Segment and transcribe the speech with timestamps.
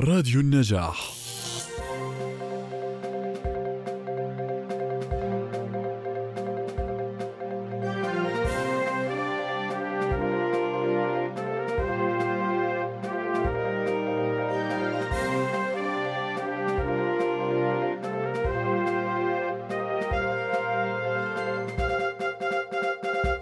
[0.00, 1.12] راديو النجاح.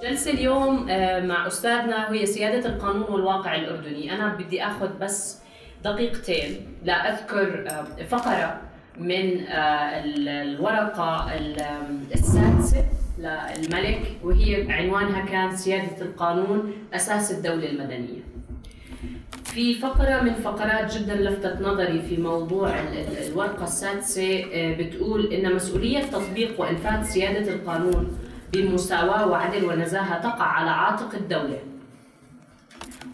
[0.03, 4.15] جلسة اليوم آه، مع أستاذنا وهي سيادة القانون والواقع الأردني.
[4.15, 5.48] أنا بدي أخذ بس
[5.85, 6.67] دقيقتين.
[6.85, 8.61] لأذكر آه، فقرة
[8.99, 12.85] من آه، ال- الورقة ال- آم، السادسة.
[13.19, 18.21] للملك وهي عنوانها كان سيادة القانون أساس الدولة المدنية.
[19.45, 25.33] في فقرة من فقرات جدا لفتت نظري في موضوع ال- ال- الورقة السادسة آه، بتقول
[25.33, 28.19] إن مسؤولية تطبيق وإنفاذ سيادة القانون
[28.53, 31.59] بمساواة وعدل ونزاهة تقع على عاتق الدولة.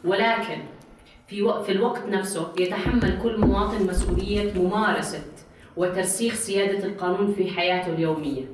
[0.05, 0.59] ولكن
[1.27, 5.23] في في الوقت نفسه يتحمل كل مواطن مسؤولية ممارسة
[5.77, 8.45] وترسيخ سيادة القانون في حياته اليومية.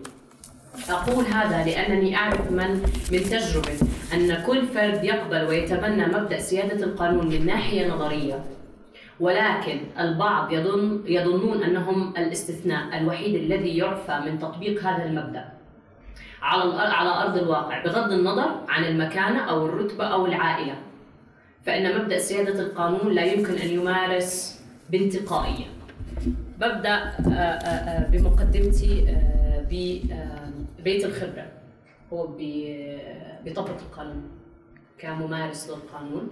[0.91, 2.71] أقول هذا لأنني أعرف من
[3.13, 3.73] من تجربة
[4.15, 8.45] أن كل فرد يقبل ويتبنى مبدأ سيادة القانون من ناحية نظرية.
[9.21, 15.45] ولكن البعض يظن يظنون أنهم الاستثناء الوحيد الذي يعفى من تطبيق هذا المبدأ.
[16.43, 20.90] على على أرض الواقع بغض النظر عن المكانة أو الرتبة أو العائلة.
[21.67, 25.67] فإن مبدأ سيادة القانون لا يمكن أن يمارس بانتقائية.
[26.59, 29.17] ببدأ آه، آه، آه، بمقدمتي
[30.79, 31.47] ببيت الخبرة.
[32.13, 32.27] هو
[33.45, 34.23] بطبق القانون
[34.99, 36.31] كممارس للقانون.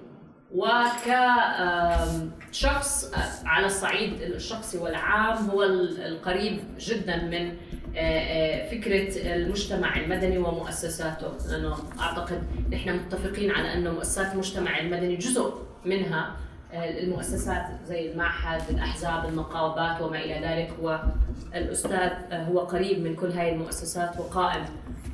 [2.49, 3.13] وكشخص
[3.45, 7.57] على الصعيد الشخصي والعام هو ال- القريب جدا من
[7.99, 11.51] آه، آه، فكرة المجتمع المدني ومؤسساته.
[11.51, 16.37] لأنه أعتقد نحن متفقين على أنه مؤسسات المجتمع المدني جزء منها
[16.73, 20.73] آه، المؤسسات زي المعهد الأحزاب النقابات وما إلى ذلك.
[20.83, 24.65] والأستاذ آه، هو قريب من كل هاي المؤسسات وقائم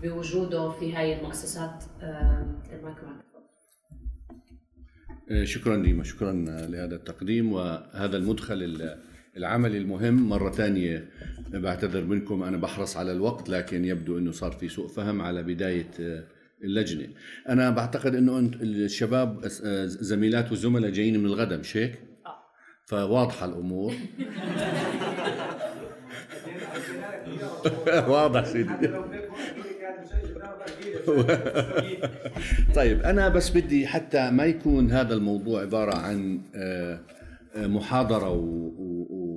[0.03, 1.85] بوجوده في هاي المؤسسات.
[5.45, 6.05] شكرا ديما.
[6.05, 6.33] شكرا
[6.69, 7.53] لهذا التقديم.
[7.53, 8.97] وهذا المدخل
[9.37, 11.09] ال- العملي المهم مرة ثانية
[11.51, 15.91] بعتذر منكم أنا بحرص على الوقت لكن يبدو أنه صار في سوء فهم على بداية
[16.65, 17.07] اللجنة
[17.49, 19.47] أنا بعتقد أنه أنت الشباب
[19.87, 22.39] زميلات وزملاء جايين من الغدا مش هيك؟ آه.
[22.87, 23.95] فواضحة الأمور
[28.09, 28.71] واضح سيدي
[32.77, 37.01] طيب أنا بس بدي حتى ما يكون هذا الموضوع عبارة عن آه، آه،
[37.57, 38.31] محاضرة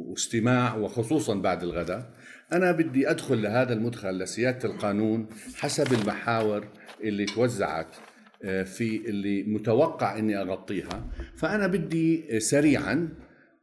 [0.10, 2.10] واستماع وخصوصا بعد الغداء.
[2.54, 6.68] أنا بدي أدخل لهذا المدخل لسيادة القانون حسب المحاور
[7.04, 7.96] اللي توزعت
[8.44, 11.06] آه، في اللي متوقع إني أغطيها.
[11.36, 13.10] فأنا بدي آه، سريعا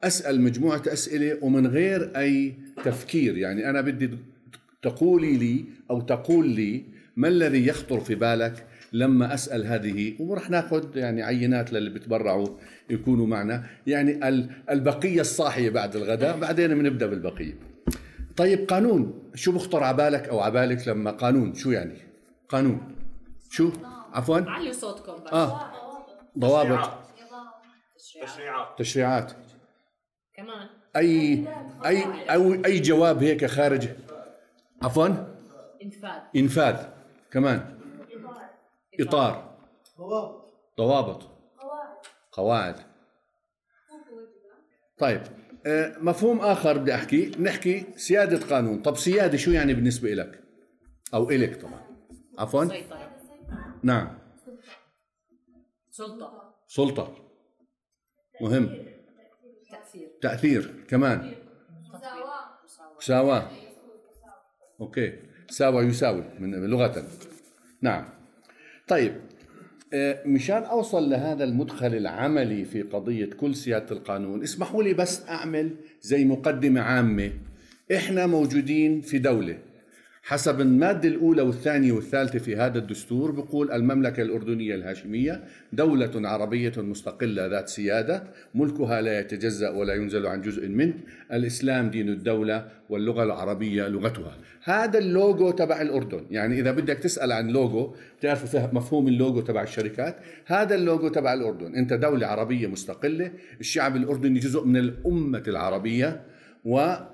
[0.05, 2.55] أسأل مجموعة أسئلة ومن غير أي
[2.85, 3.39] تفكير.
[3.39, 4.11] يعني أنا بدي
[4.83, 6.85] تقولي لي أو تقول لي
[7.17, 12.47] ما الذي يخطر في بالك لما أسأل هذه ورح ناخذ يعني عينات للي بتبرعوا
[12.91, 17.55] يكونوا معنا يعني ال- البقية الصاحية بعد الغداء بعدين بنبدا بالبقية.
[18.37, 21.95] طيب قانون شو بخطر على بالك أو على بالك لما قانون شو يعني؟
[22.49, 22.97] قانون.
[23.51, 23.71] شو؟
[24.13, 25.33] عفوا؟ علوا صوتكم بس.
[25.33, 25.71] آه.
[26.39, 26.91] ضوابط.
[28.23, 28.69] تشريعات.
[28.79, 29.33] تشريعات.
[30.35, 30.67] كمان.
[30.97, 31.45] أي
[31.87, 32.05] أي
[32.35, 33.89] أو أي جواب هيك خارج.
[34.83, 35.09] عفوا؟
[35.83, 36.11] إنفاذ.
[36.37, 36.77] إنفاذ.
[37.31, 37.74] كمان.
[39.01, 39.59] إطار.
[40.79, 41.31] ضوابط.
[42.33, 42.77] قواعد.
[44.99, 45.23] طيب
[45.67, 47.31] آه، مفهوم آخر بدي أحكي.
[47.39, 50.43] نحكي سيادة قانون طب سيادة شو يعني بالنسبة لك
[51.15, 51.81] أو إلك طبعا.
[52.39, 52.65] عفوا.
[52.65, 53.11] سيطرة
[53.83, 54.19] نعم.
[55.91, 56.55] سلطة.
[56.67, 57.17] سلطة.
[58.41, 58.67] مهم.
[59.71, 60.09] تأثير.
[60.23, 60.85] تأثير.
[60.89, 61.35] كمان.
[62.99, 63.51] مساواة.
[64.81, 65.19] أوكي.
[65.51, 67.07] ساوى يساوي من لغة.
[67.81, 68.24] نعم.
[68.89, 69.13] طيب
[69.95, 75.71] آه، مشان أوصل لهذا المدخل العملي في قضية كل سيادة القانون اسمحوا لي بس أعمل
[76.03, 77.31] زي مقدمة عامة.
[77.95, 79.59] إحنا موجودين في دولة.
[80.27, 87.47] حسب المادة الأولى والثانية والثالثة في هذا الدستور بيقول المملكة الأردنية الهاشمية دولة عربية مستقلة
[87.47, 88.25] ذات سيادة
[88.55, 90.95] ملكها لا يتجزأ ولا ينزل عن جزء منه
[91.33, 94.37] الإسلام دين الدولة واللغة العربية لغتها.
[94.63, 96.27] هذا اللوجو تبع الأردن.
[96.31, 100.17] يعني إذا بدك تسأل عن لوجو بتعرفوا مفهوم اللوجو تبع الشركات؟
[100.47, 101.75] هذا اللوجو تبع الأردن.
[101.75, 103.31] أنت دولة عربية مستقلة
[103.61, 106.21] الشعب الأردني جزء من الأمة العربية.
[106.65, 107.13] ولا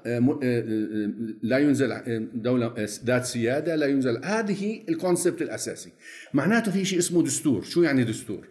[1.59, 1.91] ينزل
[2.35, 2.75] دولة
[3.05, 4.25] ذات سيادة لا ينزل.
[4.25, 5.93] هذه الكونسبت الأساسي.
[6.35, 7.63] معناته في شيء اسمه دستور.
[7.63, 8.49] شو يعني دستور؟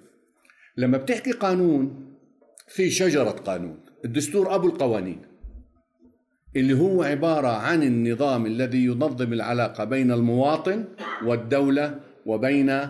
[0.78, 2.06] لما بتحكي قانون
[2.68, 3.80] في شجرة قانون.
[4.06, 5.22] الدستور أبو القوانين
[6.56, 10.86] اللي هو عبارة عن النظام الذي ينظم العلاقة بين المواطن
[11.25, 12.88] والدولة وبين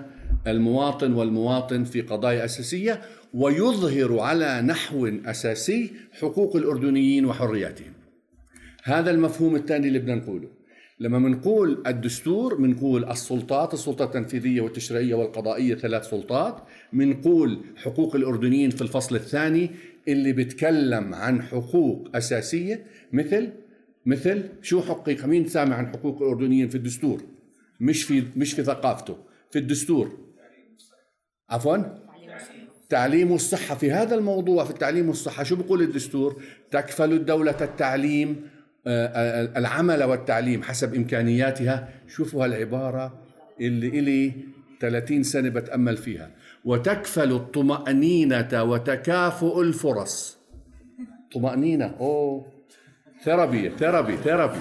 [0.47, 3.01] المواطن والمواطن في قضايا أساسية
[3.33, 7.93] ويظهر على نحو أساسي حقوق الأردنيين وحرياتهم.
[8.89, 10.47] هذا المفهوم الثاني اللي بدنا نقوله.
[10.99, 16.63] لما بنقول الدستور بنقول السلطات السلطة التنفيذية والتشريعية والقضائية ثلاث سلطات.
[16.93, 19.69] بنقول حقوق الأردنيين في الفصل الثاني
[20.07, 23.49] اللي بيتكلم عن حقوق أساسية مثل
[24.05, 27.21] مثل شو حقوق مين سامع عن حقوق الأردنيين في الدستور.
[27.79, 29.17] مش في مش في ثقافته
[29.51, 30.17] في الدستور.
[31.49, 31.77] عفوا.
[32.89, 36.41] تعليم والصحة في هذا الموضوع في التعليم والصحة شو بقول الدستور؟
[36.71, 38.41] تكفل الدولة التعليم
[38.87, 41.89] العمل والتعليم حسب إمكانياتها.
[42.07, 43.19] شوفوا هالعبارة
[43.61, 44.33] اللي إلي
[44.81, 46.31] 30 سنة بتأمل فيها.
[46.65, 50.37] وتكفل الطمأنينة وتكافؤ الفرص.
[51.33, 51.95] طمأنينة.
[51.99, 52.45] أوه.
[53.23, 54.59] therapy therapy therapy.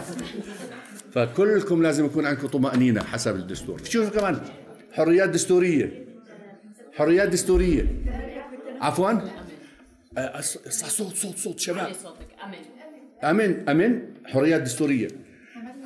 [1.12, 3.84] فكلكم لازم يكون عندكم طمأنينة حسب الدستور.
[3.84, 4.40] شوفوا كمان.
[4.92, 6.04] حريات دستورية.
[6.96, 7.86] حريات دستورية.
[8.80, 9.12] عفوا.
[10.18, 11.92] آه، صوت صوت صوت شباب.
[13.24, 15.08] امن أمن حريات دستورية.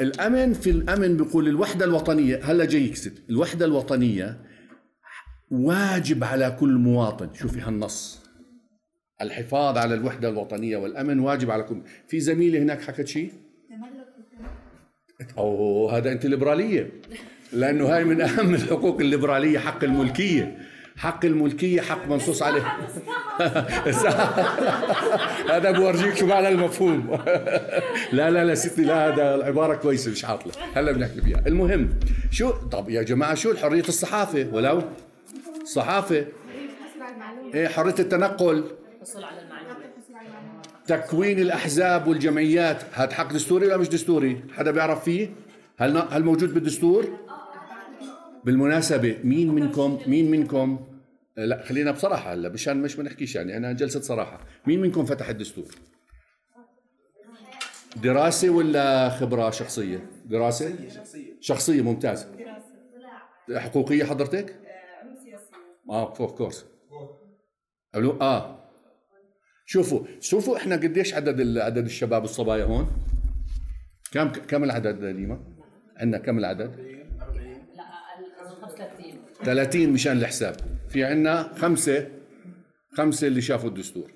[0.01, 4.41] الأمن في الأمن بيقول الوحدة الوطنية هلا جاي يكسب الوحدة الوطنية
[5.51, 7.35] واجب على كل مواطن.
[7.35, 8.23] شوفي هالنص.
[9.23, 11.83] الحفاظ على الوحدة الوطنية والأمن واجب على كل.
[12.09, 13.33] في زميلة هناك حكت شيء
[15.39, 16.91] أو هذا أنت ليبرالية.
[17.53, 20.59] لأنه هاي من أهم الحقوق الليبرالية حق الملكية.
[20.97, 22.63] حق الملكية حق منصوص عليه.
[25.53, 27.11] هذا بورجيك شو معنى المفهوم.
[28.13, 30.53] لا لا لا ستي لا هذا العبارة كويسة مش عاطلة.
[30.75, 31.91] هلا بنحكي فيها المهم
[32.31, 34.83] شو؟ طب يا جماعة شو حرية الصحافة؟ ولو
[35.65, 36.27] صحافة.
[37.55, 38.65] إيه حرية التنقل.
[40.87, 42.83] تكوين الأحزاب والجمعيات.
[42.93, 45.31] هذا حق دستوري ولا مش دستوري؟ حدا بيعرف فيه؟
[45.79, 47.19] هل هل موجود بالدستور؟
[48.45, 50.87] بالمناسبة مين منكم مين منكم
[51.37, 55.65] لا خلينا بصراحة هلا مشان مش بنحكيش يعني أنا جلسة صراحة مين منكم فتح الدستور؟
[57.97, 62.27] دراسة ولا خبرة شخصية؟ دراسة؟ شخصية شخصية ممتاز
[63.57, 64.57] حقوقية حضرتك؟
[65.91, 66.65] آه اوف كورس
[67.95, 68.59] آه
[69.67, 72.91] شوفوا شوفوا إحنا قديش عدد عدد الشباب الصبايا هون؟
[74.13, 75.41] كم كم العدد ديما؟
[75.97, 76.92] عندنا كم العدد؟
[79.45, 80.57] 30 مشان الحساب.
[80.89, 82.09] في عنا خمسة
[82.93, 84.11] خمسة اللي شافوا الدستور.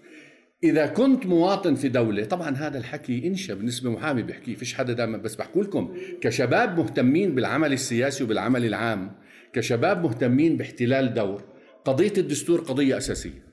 [0.65, 5.19] إذا كنت مواطن في دولة طبعا هذا الحكي إنشا بالنسبة محامي بحكي فيش حدا دائما
[5.19, 5.97] بس بحكي لكم.
[6.21, 9.13] كشباب مهتمين بالعمل السياسي وبالعمل العام
[9.53, 11.43] كشباب مهتمين باحتلال دور.
[11.85, 13.47] قضية الدستور قضية أساسية.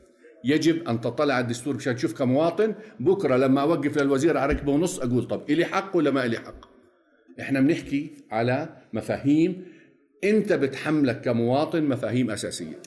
[0.45, 2.75] يجب أن تطلع الدستور مشان تشوف كمواطن.
[2.99, 6.65] بكرة لما أوقف للوزير على ركبه ونص أقول طب إلي حق ولا ما إلي حق؟
[7.39, 9.72] إحنا بنحكي على مفاهيم
[10.23, 12.79] انت بتحملك كمواطن مفاهيم أساسية.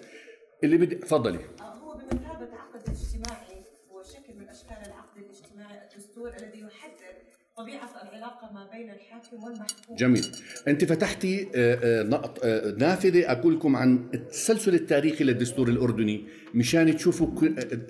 [0.65, 1.39] اللي بدي تفضلي.
[1.61, 7.17] هو بمثابة عقد اجتماعي هو شكل من أشكال العقد الاجتماعي الدستور الذي يحدد
[7.57, 9.97] طبيعة العلاقة ما بين الحاكم والمحكوم.
[9.97, 10.27] جميل.
[10.69, 12.03] أنت فتحتي آه،
[12.43, 16.25] آه، نافذة أقول لكم عن التسلسل التاريخي للدستور الأردني
[16.55, 17.29] مشان تشوفوا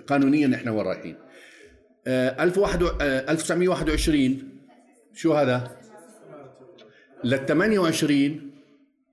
[0.07, 1.17] قانونيا إحنا وين رايحين.
[2.09, 4.49] 1921
[5.15, 5.77] شو هذا؟
[7.25, 8.46] لل 28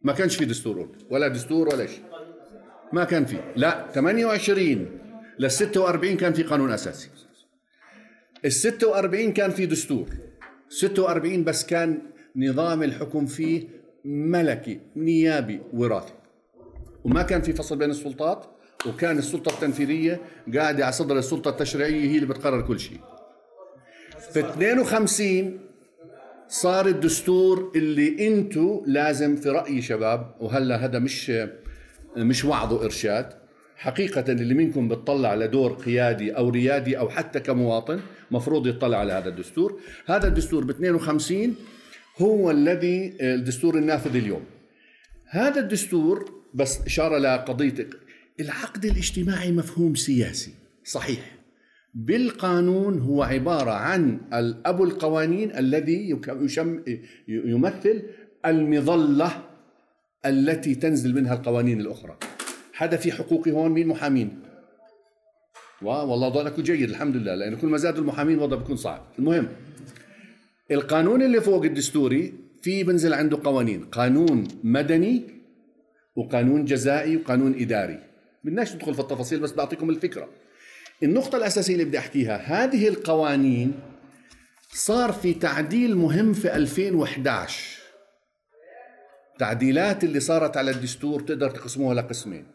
[0.03, 2.03] ما كانش في دستور ولا دستور ولا شيء.
[2.93, 4.99] ما كان في لا 28
[5.39, 7.09] لل 46 كان في قانون أساسي.
[8.45, 10.09] ال 46 كان في دستور.
[10.69, 12.01] 46 بس كان
[12.35, 13.67] نظام الحكم فيه
[14.05, 16.13] ملكي نيابي وراثي.
[17.03, 18.45] وما كان في فصل بين السلطات
[18.87, 20.21] وكان السلطة التنفيذية
[20.55, 22.99] قاعدة على صدر السلطة التشريعية هي اللي بتقرر كل شيء.
[24.33, 25.59] في 52
[26.47, 31.31] صار الدستور اللي أنتم لازم في رايي شباب وهلا هذا مش
[32.17, 33.29] مش وعظ وإرشاد.
[33.75, 37.99] حقيقة اللي منكم بتطلع لدور قيادي أو ريادي أو حتى كمواطن
[38.31, 39.79] مفروض يطلع على هذا الدستور.
[40.05, 41.55] هذا الدستور ب 52
[42.17, 44.43] هو الذي الدستور النافذ اليوم.
[45.29, 47.89] هذا الدستور بس إشارة لقضية
[48.39, 50.53] العقد الاجتماعي مفهوم سياسي
[50.85, 51.42] صحيح.
[51.93, 54.19] بالقانون هو عبارة عن
[54.65, 56.19] أبو القوانين الذي
[57.27, 58.03] يمثل
[58.45, 59.31] المظلة
[60.25, 62.17] التي تنزل منها القوانين الأخرى.
[62.77, 64.39] هذا في حقوقي هون مين؟ محامين.
[65.81, 69.01] والله وضعكم جيد الحمد لله لأن كل ما زادوا المحامين وضع بيكون صعب.
[69.19, 69.47] المهم
[70.71, 75.23] القانون اللي فوق الدستوري في بنزل عنده قوانين قانون مدني
[76.15, 77.99] وقانون جزائي وقانون إداري.
[78.43, 80.29] بدناش ندخل في التفاصيل بس بعطيكم الفكرة.
[81.03, 83.79] النقطة الأساسية اللي بدي أحكيها هذه القوانين
[84.73, 87.83] صار في تعديل مهم في 2011
[89.39, 92.45] تعديلات اللي صارت على الدستور تقدر تقسموها لقسمين.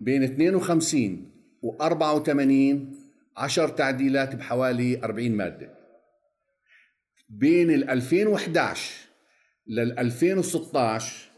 [0.00, 1.30] بين 52
[1.62, 2.96] و 84
[3.36, 5.74] 10 تعديلات بحوالي 40 مادة.
[7.28, 8.92] بين ال 2011
[9.66, 11.30] لل 2016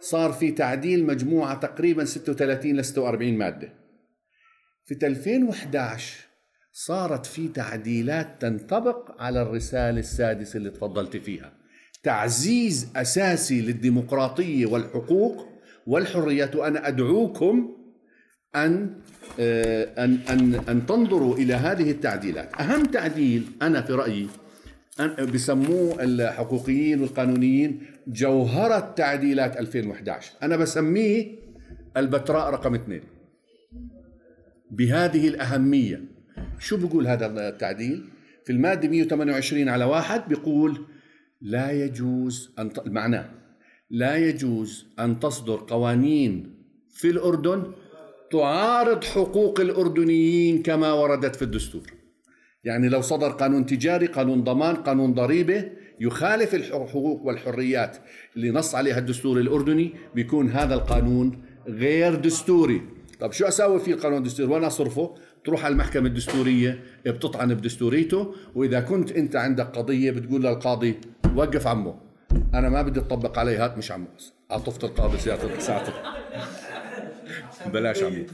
[0.00, 3.85] صار في تعديل مجموعة تقريبا 36 ل 46 مادة.
[4.86, 6.14] في 2011
[6.72, 11.52] صارت في تعديلات تنطبق على الرسالة السادسة اللي تفضلت فيها.
[12.02, 15.46] تعزيز أساسي للديمقراطية والحقوق
[15.86, 17.76] والحريات وأنا أدعوكم
[18.56, 18.94] أن
[19.40, 22.54] آه، أن أن أن تنظروا إلى هذه التعديلات.
[22.60, 24.28] أهم تعديل أنا في رأيي
[25.34, 31.38] بسموه الحقوقيين والقانونيين جوهرة تعديلات 2011 أنا بسميه
[31.96, 33.15] البتراء رقم اثنين.
[34.70, 36.04] بهذه الأهمية.
[36.58, 38.04] شو بيقول هذا التعديل؟
[38.44, 40.86] في المادة 128 على واحد بيقول
[41.40, 42.88] لا يجوز أن ت...
[42.88, 43.30] معناه
[43.90, 46.54] لا يجوز أن تصدر قوانين
[46.90, 47.72] في الأردن
[48.30, 51.82] تعارض حقوق الأردنيين كما وردت في الدستور.
[52.64, 55.70] يعني لو صدر قانون تجاري قانون ضمان قانون ضريبة
[56.00, 57.96] يخالف الحقوق والحريات
[58.36, 62.95] اللي نص عليها الدستور الأردني بيكون هذا القانون غير دستوري.
[63.20, 68.80] طب شو أسوي في القانون الدستوري وين أصرفه تروح على المحكمة الدستورية بتطعن بدستوريته وإذا
[68.80, 70.94] كنت أنت عندك قضية بتقول للقاضي
[71.36, 71.94] وقف عمه.
[72.54, 74.06] أنا ما بدي أطبق عليه هات مش عمه
[74.50, 75.92] عطفت القاضي ساعته
[77.72, 78.26] بلاش عمي.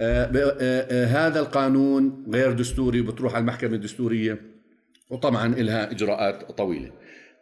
[0.00, 4.40] آه آه آه هذا القانون غير دستوري بتروح على المحكمة الدستورية
[5.10, 6.90] وطبعا لها إجراءات طويلة.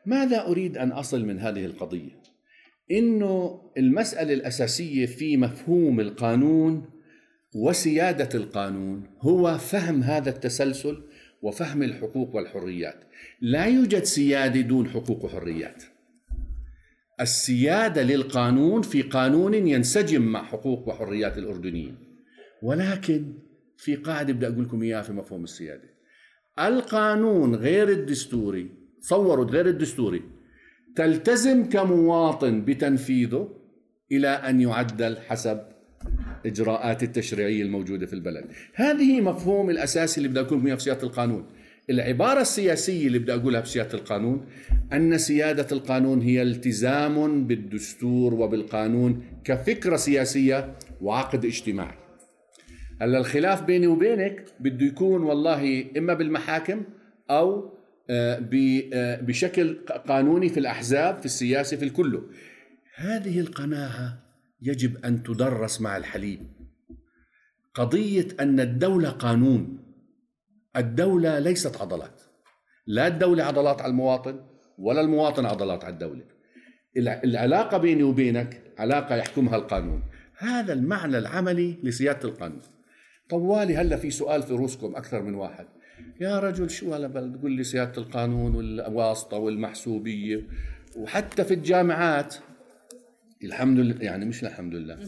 [0.07, 2.18] ماذا أريد أن أصل من هذه القضية؟
[2.91, 6.91] إنه المسألة الأساسية في مفهوم القانون
[7.55, 11.03] وسيادة القانون هو فهم هذا التسلسل
[11.43, 13.05] وفهم الحقوق والحريات.
[13.41, 15.83] لا يوجد سيادة دون حقوق وحريات.
[17.21, 21.97] السيادة للقانون في قانون ينسجم مع حقوق وحريات الأردنيين.
[22.63, 23.33] ولكن
[23.77, 25.89] في قاعدة بدي أقول لكم إياها في مفهوم السيادة.
[26.59, 28.71] القانون غير الدستوري
[29.03, 30.23] تصوروا غير الدستوري
[30.97, 33.49] تلتزم كمواطن بتنفيذه
[34.13, 35.61] إلى أن يعدل حسب
[36.47, 38.45] إجراءات التشريعية الموجودة في البلد.
[38.75, 41.47] هذه مفهوم الأساسي اللي بدي أقول في سيادة القانون.
[41.91, 44.47] العبارة السياسية اللي بدي أقولها بسيادة القانون
[44.93, 51.99] أن سيادة القانون هي التزام بالدستور وبالقانون كفكرة سياسية وعقد اجتماعي.
[53.01, 56.83] هلا الخلاف بيني وبينك بده يكون والله إما بالمحاكم
[57.31, 57.78] آه،
[59.23, 62.23] بشكل قانوني في الأحزاب في السياسة في الكله
[62.95, 64.19] هذه القناعة
[64.63, 66.41] يجب أن تدرس مع الحليب.
[67.75, 69.79] قضية أن الدولة قانون.
[70.77, 72.23] الدولة ليست عضلات.
[72.87, 74.41] لا الدولة عضلات على المواطن
[74.79, 76.25] ولا المواطن عضلات على الدولة.
[76.97, 80.03] العلاقة بيني وبينك علاقة يحكمها القانون.
[80.39, 82.63] هذا المعنى العملي لسيادة القانون.
[83.29, 85.67] طوالي هلا في سؤال في روسكم أكثر من واحد.
[86.21, 90.43] يا رجل شو هلا بتقول لي سيادة القانون والواسطة والمحسوبية
[90.97, 92.35] وحتى في الجامعات.
[93.45, 94.99] الحمد لله يعني مش الحمد لله.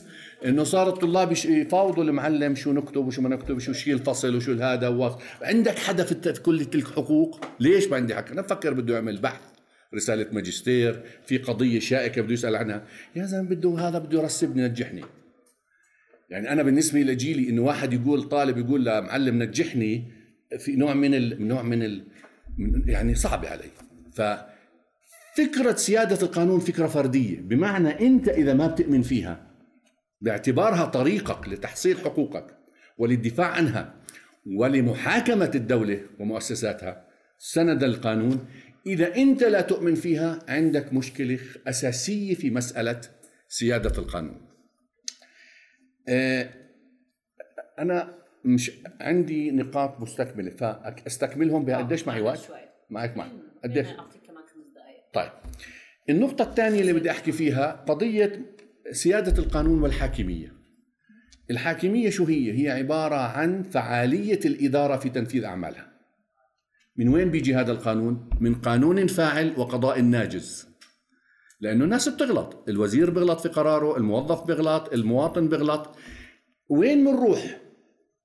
[0.44, 5.18] إنه صار الطلاب يفاوضوا المعلم شو نكتب وشو ما نكتب وشو شيء الفصل وشو هذا
[5.42, 9.40] عندك حدا في كل تلك حقوق؟ ليش ما عندي حق؟ أنا بفكر بده يعمل بحث
[9.94, 12.84] رسالة ماجستير في قضية شائكة بده يسأل عنها.
[13.16, 15.04] يا زلمة بده هذا بده يرسبني نجحني.
[16.30, 20.19] يعني أنا بالنسبة لجيلي إنه واحد يقول طالب يقول لمعلم نجحني
[20.58, 21.48] في نوع من ال...
[21.48, 22.06] نوع من ال...
[22.86, 23.70] يعني صعب علي.
[24.12, 24.22] ف
[25.36, 29.50] فكرة سيادة القانون فكرة فردية بمعنى أنت إذا ما بتؤمن فيها
[30.20, 32.56] باعتبارها طريقك لتحصيل حقوقك
[32.98, 33.94] وللدفاع عنها
[34.46, 37.06] ولمحاكمة الدولة ومؤسساتها
[37.38, 38.46] سند القانون.
[38.86, 43.00] إذا أنت لا تؤمن فيها عندك مشكلة أساسية في مسألة
[43.48, 44.40] سيادة القانون.
[46.08, 46.50] آه،
[47.78, 48.70] أنا مش
[49.00, 52.50] عندي نقاط مستكملة فأستكملهم بقديش معي وقت؟
[52.90, 53.30] معك معي
[53.64, 53.86] قديش؟
[55.12, 55.30] طيب
[56.10, 58.54] النقطة الثانية اللي بدي أحكي فيها قضية
[58.92, 60.52] سيادة القانون والحاكمية
[61.50, 65.90] الحاكمية شو هي؟ هي عبارة عن فعالية الإدارة في تنفيذ أعمالها
[66.96, 70.68] من وين بيجي هذا القانون؟ من قانون فاعل وقضاء ناجز
[71.60, 75.96] لأنه الناس بتغلط الوزير بيغلط في قراره الموظف بيغلط المواطن بيغلط
[76.68, 77.60] وين بنروح؟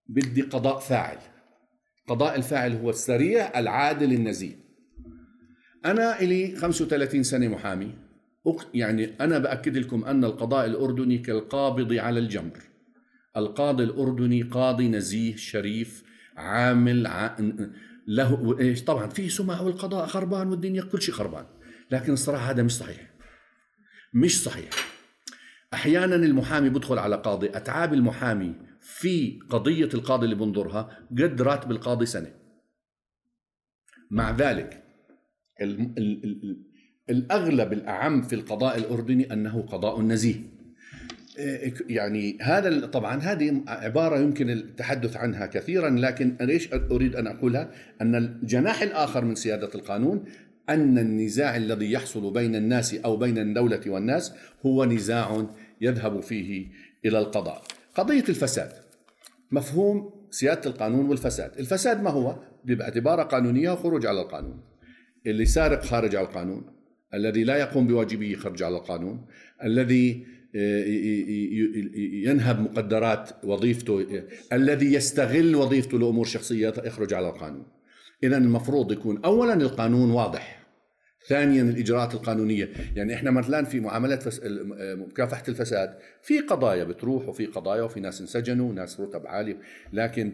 [0.08, 1.18] بدي قضاء فاعل.
[2.08, 4.56] قضاء الفاعل هو السريع العادل النزيه.
[5.86, 7.96] أنا إلي 35 سنة محامي.
[8.74, 12.60] يعني أنا بأكد لكم أن القضاء الأردني كالقابض على الجمر.
[13.38, 16.04] القاضي الأردني قاضي نزيه شريف
[16.38, 17.38] عامل ع...
[18.08, 21.46] له إيش طبعا في سمعة والقضاء خربان والدنيا كل شيء خربان.
[21.92, 23.10] لكن الصراحة هذا مش صحيح.
[24.14, 24.70] مش صحيح.
[25.74, 27.48] أحيانا المحامي بدخل على قاضي.
[27.48, 32.32] أتعاب المحامي في قضية القاضي اللي بنظرها قد راتب القاضي سنة.
[34.12, 34.84] مع ذلك
[35.62, 36.58] ال ال ال
[37.10, 40.36] الأغلب الأعم في القضاء الأردني أنه قضاء نزيه.
[41.90, 48.16] يعني هذا طبعا هذه عبارة يمكن التحدث عنها كثيرا لكن ليش أريد أن أقولها؟ أن
[48.16, 50.26] الجناح الآخر من سيادة القانون
[50.70, 54.34] أن النزاع الذي يحصل بين الناس أو بين الدولة والناس
[54.66, 55.48] هو نزاع
[55.82, 56.68] يذهب فيه
[57.06, 57.64] إلى القضاء.
[57.96, 58.72] قضية الفساد.
[59.52, 61.52] مفهوم سيادة القانون والفساد.
[61.60, 62.36] الفساد ما هو؟
[62.66, 64.62] باعتباره قانونية وخروج على القانون.
[65.28, 66.64] اللي سارق خارج على القانون
[67.14, 69.26] الذي لا يقوم بواجبه خرج على القانون
[69.64, 70.26] الذي
[70.56, 70.84] آه،
[72.30, 74.24] ينهب مقدرات وظيفته
[74.54, 77.66] الذي يستغل وظيفته لأمور شخصية يخرج على القانون.
[78.24, 80.55] اذا المفروض يكون اولا القانون واضح.
[81.28, 82.70] ثانيا الإجراءات القانونية.
[82.96, 84.42] يعني إحنا مثلا في معاملات فس...
[84.78, 89.58] مكافحة الفساد في قضايا بتروح وفي قضايا وفي ناس انسجنوا وناس رتب عاليه
[89.94, 90.34] لكن.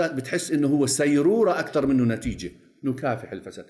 [0.00, 2.50] بتحس إنه هو سيرورة أكثر منه نتيجة.
[2.84, 3.66] نكافح الفساد.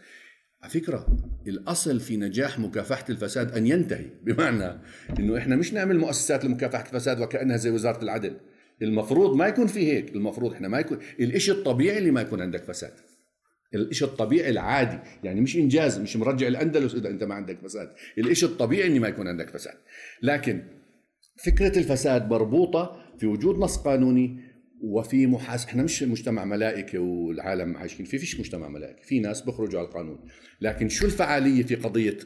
[0.63, 1.07] على فكرة
[1.47, 4.07] الأصل في نجاح مكافحة الفساد أن ينتهي.
[4.23, 4.81] بمعنى
[5.19, 8.37] أنه إحنا مش نعمل مؤسسات لمكافحة الفساد وكأنها زي وزارة العدل.
[8.83, 10.15] المفروض ما يكون في هيك.
[10.15, 12.93] المفروض إحنا ما يكون الإشي الطبيعي اللي ما يكون عندك فساد.
[13.75, 17.91] الإشي الطبيعي العادي يعني مش إنجاز مش مرجع الأندلس إذا أنت ما عندك فساد.
[18.19, 19.75] الإشي الطبيعي أن ما يكون عندك فساد.
[20.23, 20.63] لكن
[21.45, 24.51] فكرة الفساد مربوطة في وجود نص قانوني
[24.83, 29.81] وفي محاسب إحنا مش مجتمع ملائكه والعالم عايشين فيه فيش مجتمع ملائكه في ناس بيخرجوا
[29.81, 30.19] على القانون.
[30.61, 32.19] لكن شو الفعالية في قضية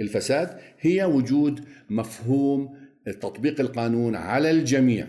[0.00, 2.76] الفساد؟ هي وجود مفهوم
[3.06, 5.06] تطبيق القانون على الجميع.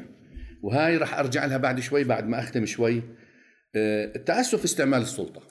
[0.62, 3.02] وهاي راح أرجع لها بعد شوي بعد ما أختم شوي.
[3.76, 5.42] التأسف في استعمال السلطة.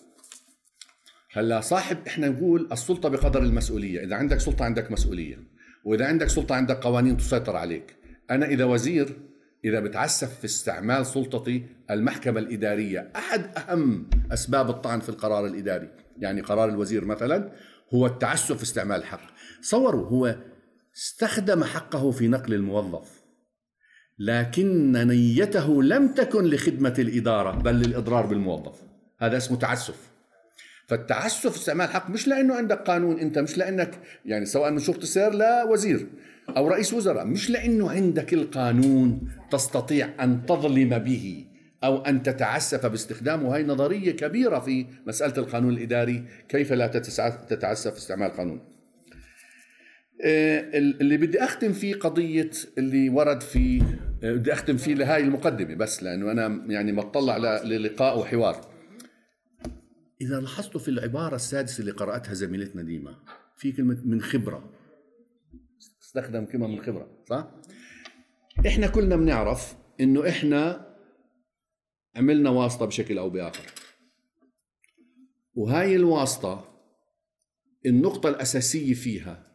[1.32, 4.04] هلا صاحب إحنا نقول السلطة بقدر المسؤولية.
[4.04, 5.38] إذا عندك سلطة عندك مسؤولية
[5.84, 7.96] وإذا عندك سلطة عندك قوانين تسيطر عليك.
[8.30, 9.16] أنا إذا وزير
[9.64, 16.40] إذا بتعسف في استعمال سلطتي المحكمة الإدارية أحد أهم أسباب الطعن في القرار الإداري يعني
[16.40, 17.52] قرار الوزير مثلا
[17.94, 19.20] هو التعسف في استعمال الحق
[19.60, 20.36] صوروا هو
[20.96, 23.19] استخدم حقه في نقل الموظف.
[24.20, 28.74] لكن نيته لم تكن لخدمة الإدارة بل للإضرار بالموظف.
[29.18, 30.10] هذا اسمه تعسف.
[30.86, 35.30] فالتعسف استعمال الحق مش لأنه عندك قانون أنت مش لأنك يعني سواء من شرطة سير
[35.30, 36.06] لا وزير
[36.56, 41.44] أو رئيس وزراء مش لأنه عندك القانون تستطيع أن تظلم به
[41.84, 43.54] أو أن تتعسف باستخدامه.
[43.54, 46.86] هاي نظرية كبيرة في مسألة القانون الإداري كيف لا
[47.48, 48.60] تتعسف استعمال القانون
[50.24, 53.82] آه، اللي بدي أختم فيه قضية اللي ورد في
[54.22, 58.70] بدي أختم فيه لهاي المقدمة بس لأنه أنا يعني مطلع للقاء وحوار.
[60.20, 63.16] إذا لاحظتوا في العبارة السادسة اللي قرأتها زميلتنا ديما
[63.56, 64.72] في كلمة من خبرة.
[66.02, 67.50] استخدم كلمة من خبرة صح؟
[68.66, 70.90] إحنا كلنا بنعرف إنه إحنا
[72.16, 73.66] عملنا واسطة بشكل أو بآخر.
[75.54, 76.70] وهاي الواسطة
[77.86, 79.49] النقطة الأساسية فيها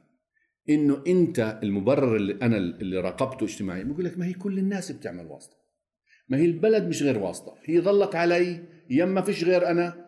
[0.70, 5.26] إنه أنت المبرر اللي أنا اللي راقبته اجتماعيا بقول لك ما هي كل الناس بتعمل
[5.26, 5.58] واسطة.
[6.30, 7.58] ما هي البلد مش غير واسطة.
[7.66, 10.06] هي ظلت علي يا ما فيش غير أنا.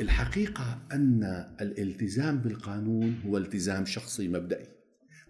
[0.00, 1.22] الحقيقة أن
[1.60, 4.66] الالتزام بالقانون هو التزام شخصي مبدئي.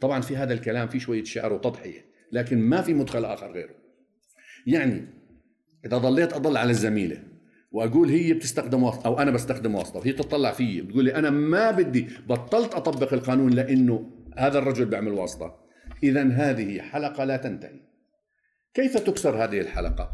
[0.00, 3.74] طبعا في هذا الكلام في شوية شعر وتضحية لكن ما في مدخل آخر غيره.
[4.66, 5.07] يعني
[5.87, 7.34] إذا ضليت أضل على الزميلة.
[7.75, 11.71] وأقول هي بتستخدم واسطة أو أنا بستخدم واسطة وهي تطلع فيي بتقول لي أنا ما
[11.71, 15.59] بدي بطلت أطبق القانون لأنه هذا الرجل بيعمل واسطة.
[16.03, 17.81] اذا هذه حلقة لا تنتهي.
[18.75, 20.11] كيف تكسر هذه الحلقة؟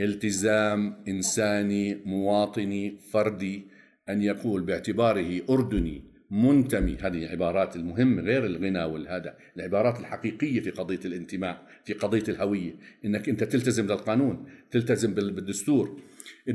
[0.00, 3.66] التزام إنساني مواطني فردي
[4.08, 6.96] أن يقول باعتباره أردني منتمي.
[7.00, 12.76] هذه عبارات المهم غير الغنى والهذا العبارات الحقيقية في قضية الانتماء في قضية الهوية.
[13.04, 16.00] إنك أنت تلتزم للقانون تلتزم بالدستور.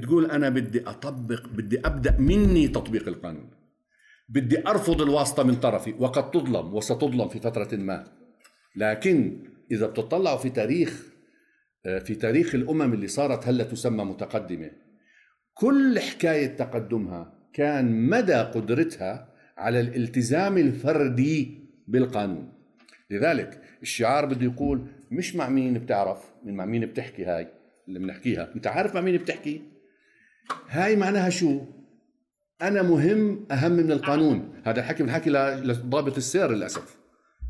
[0.04, 3.50] تقول أنا بدي أطبق بدي أبدأ مني تطبيق القانون.
[4.30, 8.08] بدي أرفض الواسطة من طرفي وقد تظلم وستظلم في فترة ما.
[8.76, 11.04] لكن إذا بتطلعوا في تاريخ
[11.84, 14.72] في تاريخ الأمم اللي صارت هلأ تسمى متقدمة.
[15.54, 22.54] كل حكاية تقدمها كان مدى قدرتها على الالتزام الفردي بالقانون.
[23.10, 27.48] لذلك الشعار بده يقول مش مع مين بتعرف من مع مين بتحكي هاي.
[27.90, 28.50] اللي بنحكيها.
[28.56, 29.62] انت عارف مع مين بتحكي؟
[30.70, 31.62] هاي معناها شو؟
[32.62, 34.54] أنا مهم أهم من القانون.
[34.64, 36.98] هذا الحكي بنحكي لضابط السير للأسف.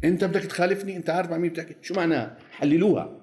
[0.03, 3.21] أنت بدك تخالفني؟ أنت عارف عن مين بتحكي؟ شو معناها حللوها.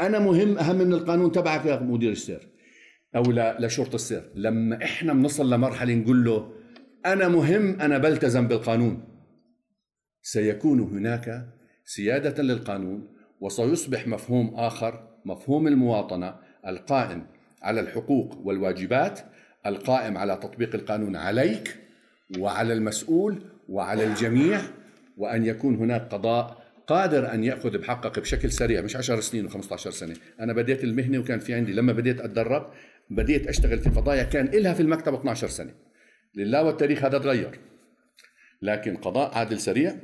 [0.00, 2.48] أنا مهم أهم من القانون تبعك يا مدير السير.
[3.16, 4.30] أو لشرطة السير.
[4.34, 6.52] لما إحنا بنصل لمرحلة نقول له
[7.06, 9.04] أنا مهم أنا بلتزم بالقانون.
[10.22, 11.48] سيكون هناك
[11.84, 13.08] سيادة للقانون
[13.40, 16.34] وسيصبح مفهوم آخر مفهوم المواطنة
[16.66, 17.26] القائم
[17.62, 19.20] على الحقوق والواجبات
[19.66, 21.76] القائم على تطبيق القانون عليك
[22.38, 24.60] وعلى المسؤول وعلى الجميع
[25.18, 30.14] وأن يكون هناك قضاء قادر أن يأخذ بحقك بشكل سريع مش 10 سنين و15 سنة.
[30.40, 32.70] أنا بديت المهنة وكان في عندي لما بديت أتدرب
[33.10, 35.74] بديت أشتغل في قضايا كان إلها في المكتب 12 سنة.
[36.34, 37.58] لله والتاريخ هذا تغير.
[38.62, 39.96] لكن قضاء عادل سريع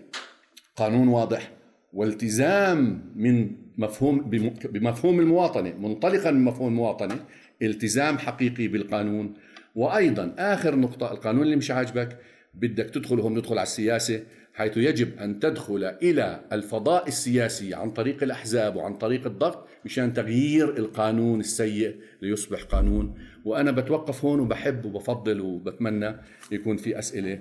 [0.77, 1.51] قانون واضح
[1.93, 4.19] والتزام من مفهوم
[4.65, 7.25] بمفهوم المواطنة منطلقا من مفهوم المواطنة
[7.63, 9.35] التزام حقيقي بالقانون.
[9.75, 12.19] وأيضا آخر نقطة القانون اللي مش عاجبك
[12.55, 14.23] بدك تدخل هون ندخل على السياسة
[14.55, 20.77] حيث يجب أن تدخل إلى الفضاء السياسي عن طريق الأحزاب وعن طريق الضغط مشان تغيير
[20.79, 23.15] القانون السيء ليصبح قانون.
[23.45, 26.15] وأنا بتوقف هون وبحب وبفضل وبتمنى
[26.53, 27.39] يكون في أسئلة.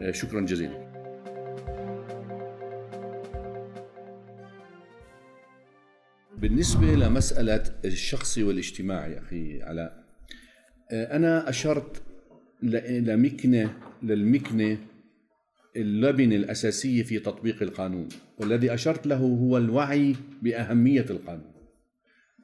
[0.00, 0.99] آه، شكرا جزيلا.
[6.40, 10.04] بالنسبة لمسألة الشخصي والاجتماعي أخي علاء
[10.92, 12.02] آه، أنا أشرت
[12.62, 14.78] لمكنة للمكنة
[15.76, 21.52] اللبنة الأساسية في تطبيق القانون والذي أشرت له هو الوعي بأهمية القانون.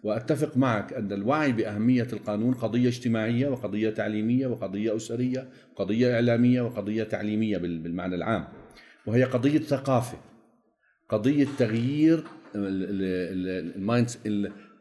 [0.05, 7.05] وأتفق معك أن الوعي بأهمية القانون قضية اجتماعية وقضية تعليمية وقضية أسرية وقضية إعلامية وقضية
[7.05, 8.49] تعليمية بالمعنى العام.
[9.07, 10.19] وهي قضية ثقافة
[11.09, 12.25] قضية تغيير
[12.57, 14.11] المايند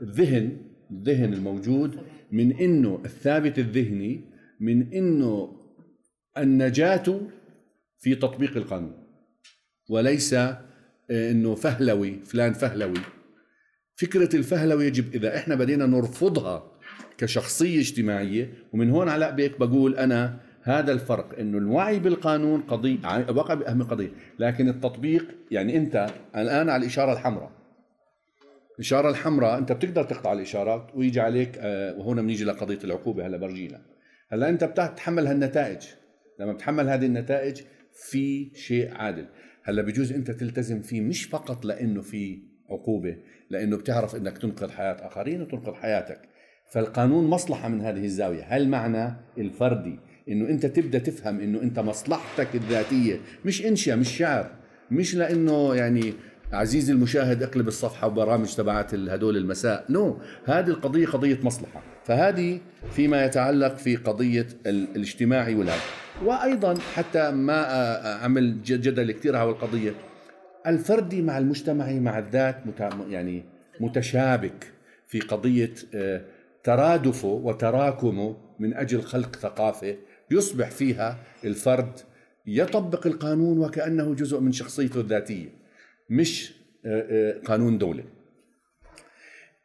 [0.02, 0.58] الذهن
[0.92, 1.98] الذهن الموجود
[2.32, 4.22] من إنه الثابت الذهني
[4.60, 5.62] من إنه
[6.38, 7.22] النجاة
[8.00, 8.94] في تطبيق القانون.
[9.90, 10.62] وليس آه،
[11.10, 13.00] إنه فهلوي فلان فهلوي.
[13.96, 16.72] فكرة الفهلوي يجب إذا إحنا بدينا نرفضها
[17.18, 22.98] كشخصية اجتماعية ومن هون على بيك بقول أنا هذا الفرق إنه الوعي بالقانون قضية
[23.30, 24.12] وقع بأهم قضية.
[24.40, 27.65] لكن التطبيق يعني أنت الآن على الإشارة الحمراء.
[28.76, 33.82] الإشارة الحمراء أنت بتقدر تقطع الإشارات ويجي عليك آه، وهنا بنيجي لقضية العقوبة هلا برجينا.
[34.30, 35.82] هلا أنت بتتحمل هالنتائج.
[36.40, 37.62] لما بتحمل هذه النتائج
[37.94, 39.26] في شيء عادل.
[39.64, 43.18] هلا بجوز أنت تلتزم فيه مش فقط لأنه في عقوبة
[43.50, 46.22] لأنه بتعرف إنك تنقذ حياة آخرين وتنقذ حياتك.
[46.72, 48.44] فالقانون مصلحة من هذه الزاوية.
[48.44, 54.52] هل معنى الفردي إنه أنت تبدأ تفهم إنه أنت مصلحتك الذاتية مش إنشاء مش شعر
[54.92, 56.14] مش لأنه يعني
[56.54, 59.86] عزيزي المشاهد اقلب الصفحة وبرامج تبعت هدول المساء.
[59.90, 60.50] نو no.
[60.50, 61.84] هذه القضية قضية مصلحة.
[62.06, 62.60] فهذه
[62.92, 65.82] فيما يتعلق في قضية الاجتماعي والهذا.
[66.24, 67.64] وأيضا حتى ما
[68.24, 69.94] عمل جدل كثير على القضية.
[70.68, 72.64] الفردي مع المجتمعي مع الذات
[73.10, 73.44] يعني
[73.80, 74.74] متشابك
[75.08, 75.74] في قضية
[76.64, 79.96] ترادفه وتراكمه من أجل خلق ثقافة
[80.32, 82.00] يصبح فيها الفرد
[82.48, 85.65] يطبق القانون وكأنه جزء من شخصيته الذاتية.
[86.10, 86.54] مش
[86.86, 88.04] آه، آه، قانون دولة.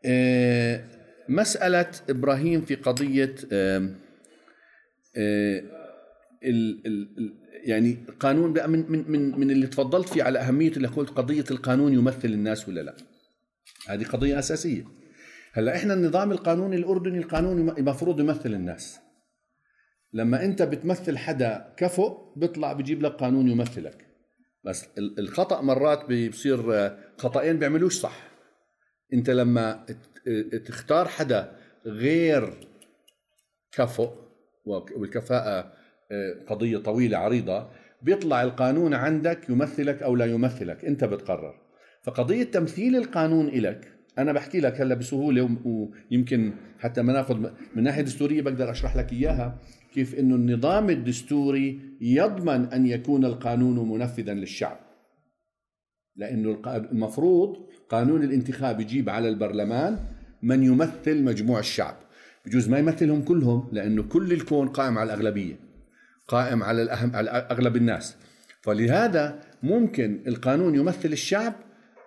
[0.05, 0.85] آه،
[1.29, 3.35] مسألة إبراهيم في قضية
[7.65, 11.93] يعني قانون من من من من اللي تفضلت فيه على أهمية اللي قلت قضية القانون
[11.93, 12.97] يمثل الناس ولا لا.
[13.89, 14.85] هذه قضية أساسية.
[15.53, 19.01] هلأ إحنا النظام القانوني الأردني القانون المفروض يمثل الناس.
[20.13, 24.10] لما أنت بتمثل حدا كفؤ بيطلع بيجيب لك قانون يمثلك.
[24.65, 28.31] بس الخطأ مرات بيصير خطأين بيعملوش صح.
[29.13, 29.87] انت لما
[30.67, 32.55] تختار حدا غير
[33.73, 34.11] كفؤ
[34.67, 35.73] والكفاءة
[36.13, 37.69] آه، قضية طويلة عريضة
[38.03, 40.85] بيطلع القانون عندك يمثلك أو لا يمثلك.
[40.85, 41.55] أنت بتقرر.
[42.03, 48.03] فقضية تمثيل القانون إلك أنا بحكي لك هلأ بسهولة ويمكن حتى ما ناخذ من ناحية
[48.03, 49.59] دستورية بقدر أشرح لك إياها.
[49.95, 54.81] كيف إنه النظام الدستوري يضمن أن يكون القانون منفذا للشعب.
[56.17, 57.57] لأنه المفروض
[57.89, 59.99] قانون الانتخاب يجيب على البرلمان
[60.43, 61.97] من يمثل مجموع الشعب.
[62.47, 65.57] بجوز ما يمثلهم كلهم لأنه كل الكون قائم على الأغلبية
[66.29, 68.17] قائم على الاهم على أغلب الناس.
[68.61, 71.55] فلهذا ممكن القانون يمثل الشعب؟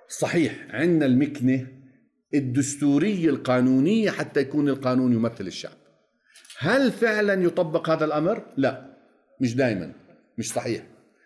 [0.10, 1.68] صحيح عندنا المكنة
[2.34, 5.83] الدستورية القانونية حتى يكون القانون يمثل الشعب.
[6.64, 8.86] هل فعلا يطبق هذا الأمر؟ لا
[9.42, 9.92] مش دائما
[10.38, 10.84] مش صحيح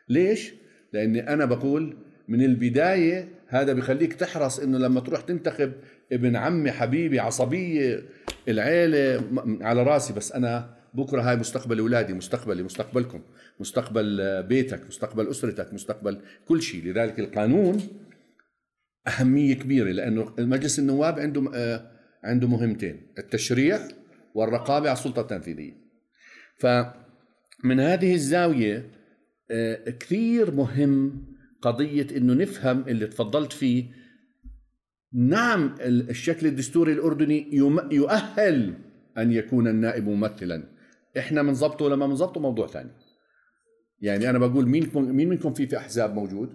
[0.10, 0.54] ليش؟
[0.94, 1.98] لأني أنا بقول
[2.28, 5.72] من البداية هذا بخليك تحرص إنه لما تروح تنتخب
[6.12, 8.04] ابن عمي حبيبي عصبية
[8.48, 9.24] العيلة
[9.62, 13.22] على راسي بس أنا بكرة هاي مستقبل أولادي مستقبلي مستقبلكم
[13.60, 17.88] مستقبل بيتك مستقبل أسرتك مستقبل كل شيء لذلك القانون
[19.08, 21.92] أهمية كبيرة لأنه مجلس النواب عنده آه،
[22.24, 23.80] عنده مهمتين التشريع
[24.38, 25.74] والرقابة على السلطة التنفيذية.
[26.58, 28.92] فمن هذه الزاوية
[29.52, 31.26] آه، كثير مهم
[31.62, 33.86] قضية إنه نفهم اللي تفضلت فيه.
[35.14, 37.56] نعم الشكل الدستوري الأردني
[37.92, 38.74] يؤهل
[39.18, 40.64] أن يكون النائب ممثلا.
[41.18, 42.92] إحنا بنظبطه ولا ما بنظبطه موضوع ثاني.
[44.02, 46.54] يعني أنا بقول مين مين منكم في في أحزاب موجود؟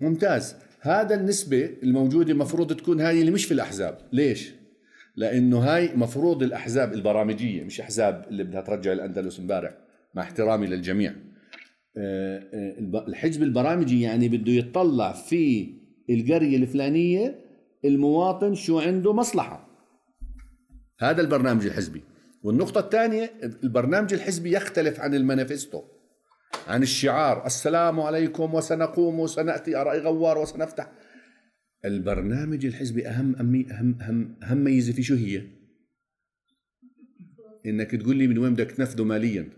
[0.00, 0.56] ممتاز.
[0.80, 3.98] هذا النسبة الموجودة المفروض تكون هاي اللي مش في الأحزاب.
[4.12, 4.59] ليش؟
[5.16, 9.72] لأنه هاي مفروض الأحزاب البرامجية مش أحزاب اللي بدها ترجع الأندلس امبارح
[10.14, 11.14] مع احترامي للجميع.
[11.96, 15.74] آه، آه، الحزب البرامجي يعني بده يطلع في
[16.10, 17.40] القرية الفلانية
[17.84, 19.68] المواطن شو عنده مصلحة.
[21.00, 22.02] هذا البرنامج الحزبي.
[22.42, 25.82] والنقطة الثانية البرنامج الحزبي يختلف عن المانيفستو
[26.68, 27.46] عن الشعار.
[27.46, 30.90] السلام عليكم وسنقوم وسنأتي أرأي غوار وسنفتح؟
[31.84, 35.42] البرنامج الحزبي أهم أهم أهم أهم, أهم ميزة فيه شو هي؟
[37.66, 39.48] إنك تقول لي من وين بدك تنفذه ماليا.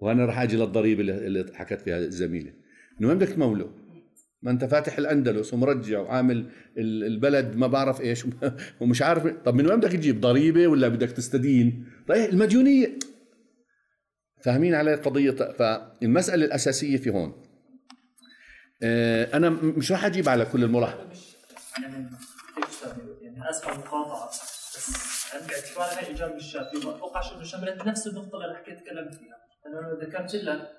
[0.00, 2.52] وأنا راح أجي للضريبة اللي حكت فيها الزميلة.
[3.00, 3.70] من وين بدك تموله؟
[4.42, 8.24] ما أنت فاتح الأندلس ومرجع وعامل البلد ما بعرف إيش
[8.80, 9.26] ومش عارف.
[9.26, 12.98] طب من وين بدك تجيب؟ ضريبة ولا بدك تستدين؟ طيب المديونية.
[14.44, 17.47] فاهمين علي القضية فالمسألة الأساسية في هون.
[18.82, 21.18] أنا مش راح أجيب على كل الملاحظات
[21.82, 22.10] يعني
[23.22, 28.56] يعني اسف المقاطعه بس باعتبار هاي الاجابه الشافيه ما اتوقعش انه شملت نفس النقطه اللي
[28.56, 30.70] حكيت تكلمت فيها أنا ذكرت لك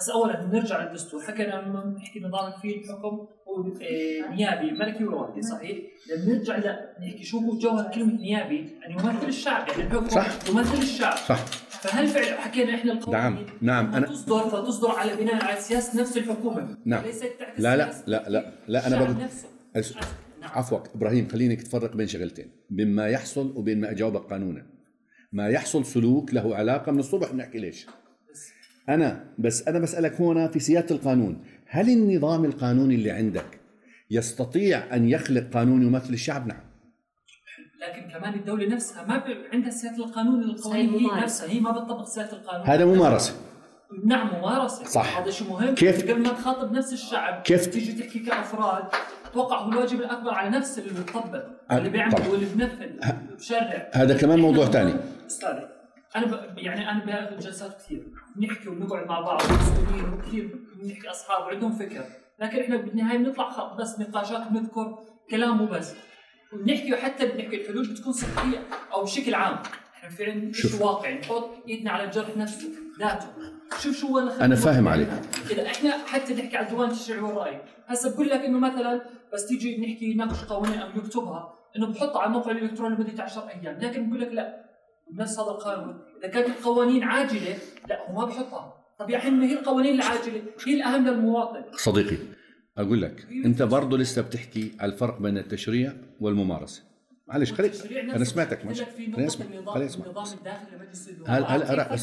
[0.00, 5.42] بس اولا نرجع للدستور حكينا لما نحكي نظام فيه الحكم هو آه، نيابي ملكي ورواتي
[5.42, 5.78] صحيح؟
[6.10, 6.56] لما نرجع
[7.00, 10.50] نحكي شو هو جوهر كلمه نيابي يعني يمثل الشعب يعني الحكم.
[10.50, 11.38] يمثل الشعب صح
[11.82, 16.16] فهل فعلا حكينا إحنا القوانين؟ نعم نعم أنا تصدر فتصدر على بناء على سياسة نفس
[16.16, 16.76] الحكومة.
[16.84, 17.04] نعم.
[17.04, 19.30] ليست تحت لا لا لا لا لا أنا بقول نعم.
[20.42, 24.66] عفوا إبراهيم خليني تفرق بين شغلتين بين ما يحصل وبين ما اجاوبك قانونا.
[25.32, 27.86] ما يحصل سلوك له علاقة من الصبح بنحكي ليش.
[28.88, 33.60] أنا بس أنا بسألك هنا في سيادة القانون هل النظام القانوني اللي عندك
[34.10, 36.71] يستطيع أن يخلق قانون يمثل الشعب؟ نعم.
[37.82, 42.32] لكن كمان الدولة نفسها ما عندها سياده القانون القوانين هي نفسها هي ما بتطبق سياده
[42.32, 42.66] القانون.
[42.66, 43.34] هذا ممارسة.
[44.04, 44.84] نعم ممارسة.
[44.84, 45.18] صح.
[45.18, 45.74] هذا شيء مهم.
[45.74, 48.84] كيف؟ قبل ما تخاطب نفس الشعب كيف؟ تيجي تحكي كأفراد
[49.26, 52.86] أتوقع هو الواجب الأكبر على نفس اللي بيطبق اللي بيعمل واللي بنفذ
[53.36, 53.90] بشرع.
[53.94, 54.94] هذا كمان موضوع ثاني.
[55.26, 55.58] أستاذ
[56.16, 56.58] أنا ب...
[56.58, 62.04] يعني أنا بأخذ جلسات كثير بنحكي وبنقعد مع بعض مسؤولين وكثير بنحكي أصحاب وعندهم فكر.
[62.40, 64.98] لكن إحنا بالنهاية بنطلع بس نقاشات بنذكر
[65.30, 65.94] كلام وبس.
[66.52, 68.58] ونحكي وحتى بنحكي الحلول بتكون صحية
[68.92, 69.58] أو بشكل عام.
[69.94, 73.26] إحنا فعلا شيء واقعي نحط ايدنا على الجرح نفسه ذاته.
[73.80, 75.08] شوف شو وين أنا فاهم عليك.
[75.48, 75.66] كذا.
[75.66, 77.60] إحنا حتى نحكي عن ديوان التشريع والرأي.
[77.86, 82.28] هسه بقول لك إنه مثلا بس تيجي نحكي يناقش قوانين أو يكتبها إنه بحطها على
[82.28, 83.78] الموقع الإلكتروني لمدة 10 أيام.
[83.78, 84.64] لكن بقول لك لا
[85.14, 86.00] نفس هذا القانون.
[86.18, 88.74] إذا كانت القوانين عاجلة لا هو ما بحطها.
[88.98, 91.64] طب يا هي القوانين العاجلة؟ هي الأهم للمواطن.
[91.72, 92.16] صديقي
[92.78, 96.82] أقول لك أنت برضه لسه بتحكي على الفرق بين التشريع والممارسة.
[97.28, 98.84] معلش خليك أنا سمعتك ماشي.
[98.84, 100.06] خليني أسمع خليني أسمع.
[101.26, 101.98] هل هل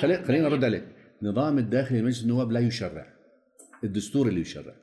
[0.00, 0.84] خليني خليني أرد عليك.
[1.22, 3.06] النظام الداخلي لمجلس النواب لا يشرع.
[3.84, 4.74] الدستور اللي يشرع.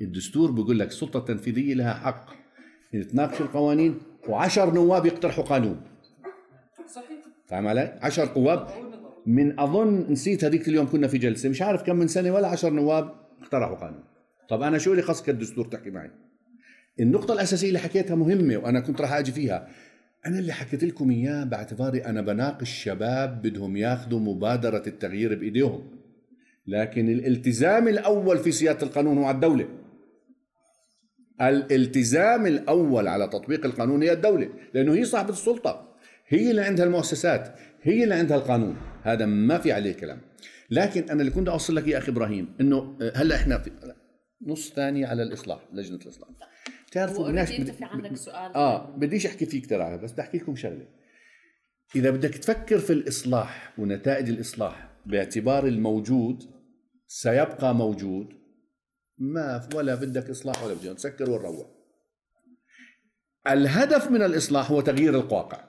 [0.00, 2.30] الدستور بيقول لك السلطة التنفيذية لها حق
[3.12, 3.98] تناقش القوانين
[4.28, 5.80] وعشر نواب يقترحوا قانون.
[6.86, 7.18] صحيح.
[7.46, 8.68] فاهم علي؟ 10 قواب.
[9.26, 12.70] من أظن نسيت هذيك اليوم كنا في جلسة مش عارف كم من سنة ولا 10
[12.70, 14.04] نواب اقترحوا قانون.
[14.50, 16.10] طب أنا شو اللي خصك الدستور تحكي معي؟
[17.00, 19.68] النقطة الأساسية اللي حكيتها مهمة وأنا كنت راح أجي فيها.
[20.26, 25.90] أنا اللي حكيت لكم إياه باعتباري أنا بناقش شباب بدهم ياخذوا مبادرة التغيير بإيديهم.
[26.66, 29.68] لكن الالتزام الأول في سيادة القانون هو على الدولة.
[31.40, 35.96] الالتزام الأول على تطبيق القانون هي الدولة لأنه هي صاحبة السلطة.
[36.28, 38.76] هي اللي عندها المؤسسات هي اللي عندها القانون.
[39.02, 40.20] هذا ما في عليه كلام.
[40.70, 43.70] لكن أنا اللي كنت أوصل لك يا أخي إبراهيم إنه هلأ إحنا في
[44.42, 46.28] نص ثاني على الإصلاح لجنة الإصلاح.
[46.86, 48.54] بتعرفوا بدناش بدي في عندك سؤال.
[48.54, 50.86] آه بديش أحكي فيه كثير بس بدي أحكي لكم شغلة.
[51.96, 56.50] إذا بدك تفكر في الإصلاح ونتائج الإصلاح باعتبار الموجود
[57.06, 58.32] سيبقى موجود
[59.18, 61.66] ما ولا بدك إصلاح ولا بدك تسكر ونروح
[63.46, 65.64] الهدف من الإصلاح هو تغيير الواقع.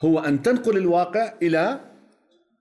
[0.00, 1.80] هو أن تنقل الواقع إلى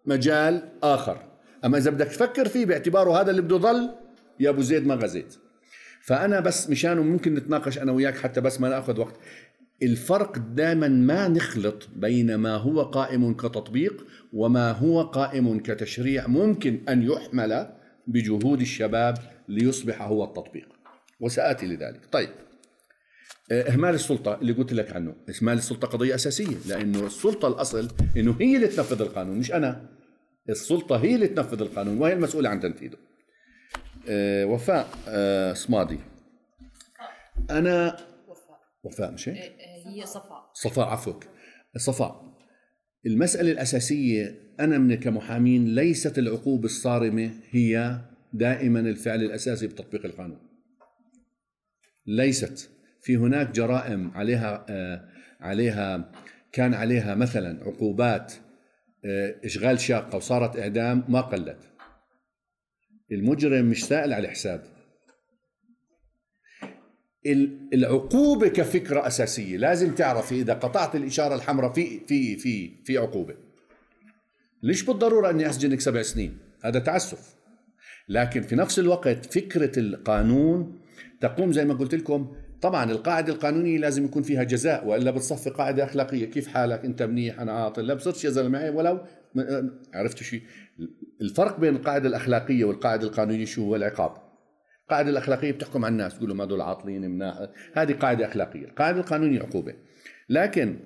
[0.05, 1.31] مجال آخر.
[1.65, 3.95] أما إذا بدك تفكر فيه باعتباره هذا اللي بده ضل
[4.41, 5.35] يا أبو زيد ما غزيت.
[6.01, 9.15] فأنا بس مشانه ممكن نتناقش أنا وياك حتى بس ما نأخذ وقت.
[9.83, 17.01] الفرق دائما ما نخلط بين ما هو قائم كتطبيق وما هو قائم كتشريع ممكن أن
[17.01, 17.69] يحمل
[18.07, 20.67] بجهود الشباب ليصبح هو التطبيق.
[21.19, 22.01] وسآتي لذلك.
[22.11, 22.29] طيب.
[23.51, 25.15] آه، إهمال السلطة اللي قلت لك عنه.
[25.29, 29.89] إهمال السلطة قضية أساسية لأنه السلطة الأصل إنه هي اللي تنفذ القانون مش أنا.
[30.49, 33.10] السلطة هي اللي تنفذ القانون وهي المسؤولة عن تنفيذه.
[34.09, 35.99] وفاء أه صمادي.
[37.49, 40.51] أنا وفاء وفاء مش هيك؟ هي صفاء.
[40.53, 41.23] صفاء عفوك.
[41.77, 42.31] صفاء
[43.05, 47.99] المسألة الأساسية أنا من كمحامين ليست العقوبة الصارمة هي
[48.33, 50.39] دائما الفعل الأساسي بتطبيق القانون.
[52.07, 52.69] ليست.
[53.01, 55.09] في هناك جرائم عليها آه
[55.39, 56.11] عليها
[56.51, 58.33] كان عليها مثلا عقوبات
[59.05, 61.70] آه إشغال شاقة وصارت إعدام ما قلت.
[63.11, 64.63] المجرم مش سائل على حساب
[67.73, 69.57] العقوبة كفكرة أساسية.
[69.57, 73.35] لازم تعرفي إذا قطعت الإشارة الحمراء في في في في عقوبة.
[74.63, 77.35] ليش بالضرورة إني أسجنك سبع سنين؟ هذا تعسف.
[78.09, 80.79] لكن في نفس الوقت فكرة القانون
[81.21, 82.35] تقوم زي ما قلت لكم.
[82.61, 86.25] طبعا القاعدة القانونية لازم يكون فيها جزاء وإلا بتصفي قاعدة أخلاقية.
[86.25, 88.99] كيف حالك؟ أنت منيح أنا عاطل لا بصيرش يا زلمة ولو
[89.93, 90.41] عرفت شيء
[91.21, 94.13] الفرق بين القاعدة الأخلاقية والقاعدة القانونية شو هو؟ العقاب.
[94.83, 98.65] القاعدة الأخلاقية بتحكم على الناس تقول لهم هذول عاطلين مناح هذه قاعدة أخلاقية.
[98.65, 99.73] القاعدة القانونية عقوبة.
[100.29, 100.79] لكن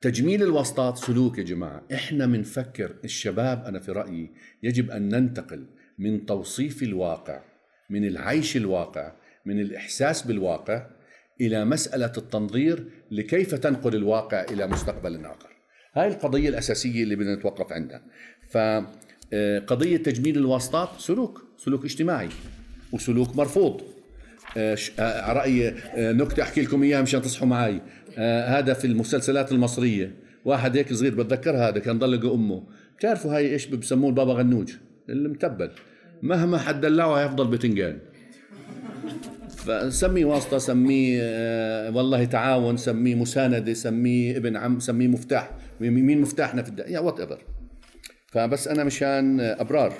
[0.00, 1.82] تجميل الواسطات سلوك يا جماعة.
[1.92, 4.30] إحنا بنفكر الشباب أنا في رأيي
[4.62, 5.66] يجب أن ننتقل
[5.98, 7.40] من توصيف الواقع
[7.90, 9.12] من العيش الواقع
[9.46, 10.86] من الإحساس بالواقع
[11.40, 15.51] إلى مسألة التنظير لكيف تنقل الواقع إلى مستقبل آخر.
[15.94, 18.02] هاي القضية الأساسية اللي بدنا نتوقف عندها.
[18.50, 22.28] فقضية تجميل الواسطات سلوك سلوك اجتماعي
[22.92, 23.80] وسلوك مرفوض.
[24.56, 27.80] آه، آه، رأي آه، نكتة أحكي لكم إياها مشان تصحوا معي
[28.46, 30.14] هذا في المسلسلات المصرية.
[30.44, 32.62] واحد هيك صغير بتذكر هذا كان ضلق أمه.
[32.98, 34.72] بتعرفوا هاي إيش بسموه؟ البابا غنوج
[35.08, 35.70] المتبل
[36.22, 37.98] مهما حد دلعه هيفضل بتنجان
[39.56, 41.22] فسميه واسطة سميه
[41.90, 45.50] والله تعاون سميه مساندة سميه ابن عم سميه مفتاح.
[45.80, 47.44] مين مفتاحنا في الدنيا يا whatever
[48.26, 49.94] فبس أنا مشان أبرار.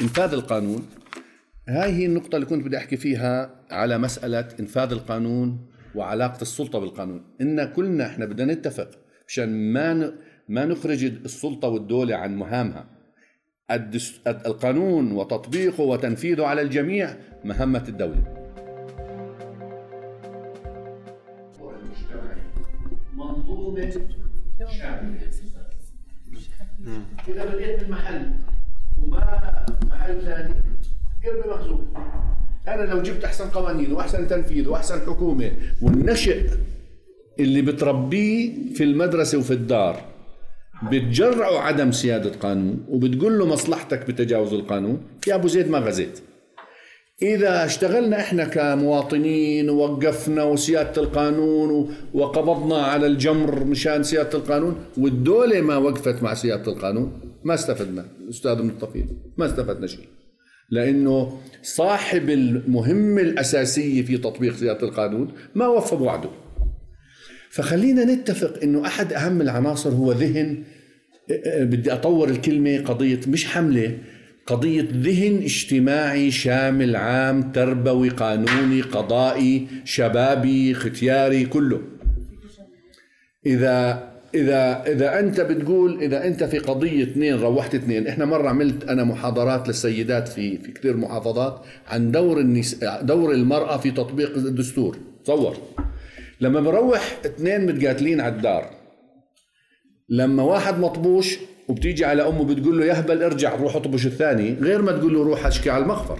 [0.00, 0.86] إنفاذ القانون
[1.68, 7.24] هاي هي النقطة اللي كنت بدي أحكي فيها على مسألة إنفاذ القانون وعلاقة السلطة بالقانون.
[7.40, 8.90] إن كلنا إحنا بدنا نتفق
[9.28, 10.12] مشان ما
[10.48, 12.86] ما نخرج السلطة والدولة عن مهامها.
[14.26, 18.43] القانون وتطبيقه وتنفيذه على الجميع مهمة الدولة.
[24.78, 25.18] شاملة
[27.28, 28.30] إذا بديت من محل
[29.02, 30.54] وما محل ثاني
[31.24, 31.94] قلبي مخزون
[32.68, 36.50] أنا لو جبت أحسن قوانين وأحسن تنفيذ وأحسن حكومة والنشئ
[37.40, 40.04] اللي بتربيه في المدرسة وفي الدار
[40.90, 46.20] بتجرعه عدم سيادة قانون وبتقول له مصلحتك بتجاوز القانون يا أبو زيد ما غزيت.
[47.22, 55.76] إذا اشتغلنا إحنا كمواطنين ووقفنا وسيادة القانون وقبضنا على الجمر مشان سيادة القانون والدولة ما
[55.76, 58.06] وقفت مع سيادة القانون ما استفدنا.
[58.24, 59.04] الأستاذ مصطفى
[59.38, 60.08] ما استفدنا شيء.
[60.70, 66.30] لأنه صاحب المهمة الأساسية في تطبيق سيادة القانون ما وفى بوعده
[67.50, 70.62] فخلينا نتفق أنه أحد أهم العناصر هو ذهن.
[71.60, 73.98] بدي أطور الكلمة قضية مش حملة.
[74.46, 81.80] قضية ذهن اجتماعي شامل عام تربوي قانوني قضائي شبابي ختياري كله.
[83.46, 88.84] إذا إذا إذا أنت بتقول إذا أنت في قضية اثنين روحت اثنين إحنا مرة عملت
[88.84, 94.96] أنا محاضرات للسيدات في في كثير محافظات عن دور النس دور المرأة في تطبيق الدستور.
[95.24, 95.56] تصور.
[96.40, 98.70] لما بروح اثنين متقاتلين على الدار
[100.08, 104.92] لما واحد مطبوش وبتيجي على أمه بتقول له يهبل ارجع روح اطبش الثاني غير ما
[104.92, 106.18] تقول له روح اشكي على المخفر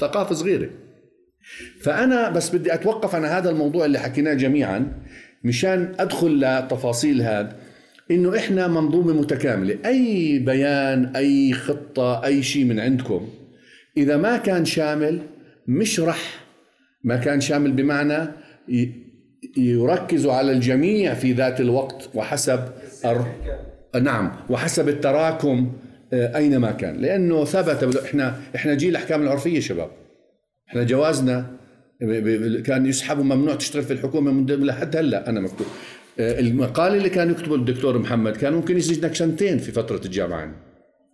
[0.00, 0.70] ثقافة صغيرة.
[1.80, 4.92] فأنا بس بدي أتوقف عن هذا الموضوع اللي حكيناه جميعا
[5.44, 7.56] مشان أدخل لتفاصيل هذا.
[8.10, 9.78] إنه إحنا منظومة متكاملة.
[9.86, 13.28] أي بيان أي خطة أي شيء من عندكم
[13.96, 15.20] إذا ما كان شامل
[15.68, 16.44] مش رح
[17.04, 18.28] ما كان شامل بمعنى
[19.56, 22.60] يركز على الجميع في ذات الوقت وحسب
[24.02, 25.72] نعم وحسب التراكم
[26.12, 26.96] آه، أينما كان.
[26.96, 29.90] لأنه ثبت إحنا إحنا جيل الأحكام العرفية شباب.
[30.68, 31.46] إحنا جوازنا
[32.64, 35.66] كان يسحب ممنوع تشتغل في الحكومة من لحد هلأ أنا مكتوب.
[36.18, 40.54] آه، المقال اللي كان يكتبه الدكتور محمد كان ممكن يسجنك سنتين في فترة الجامعة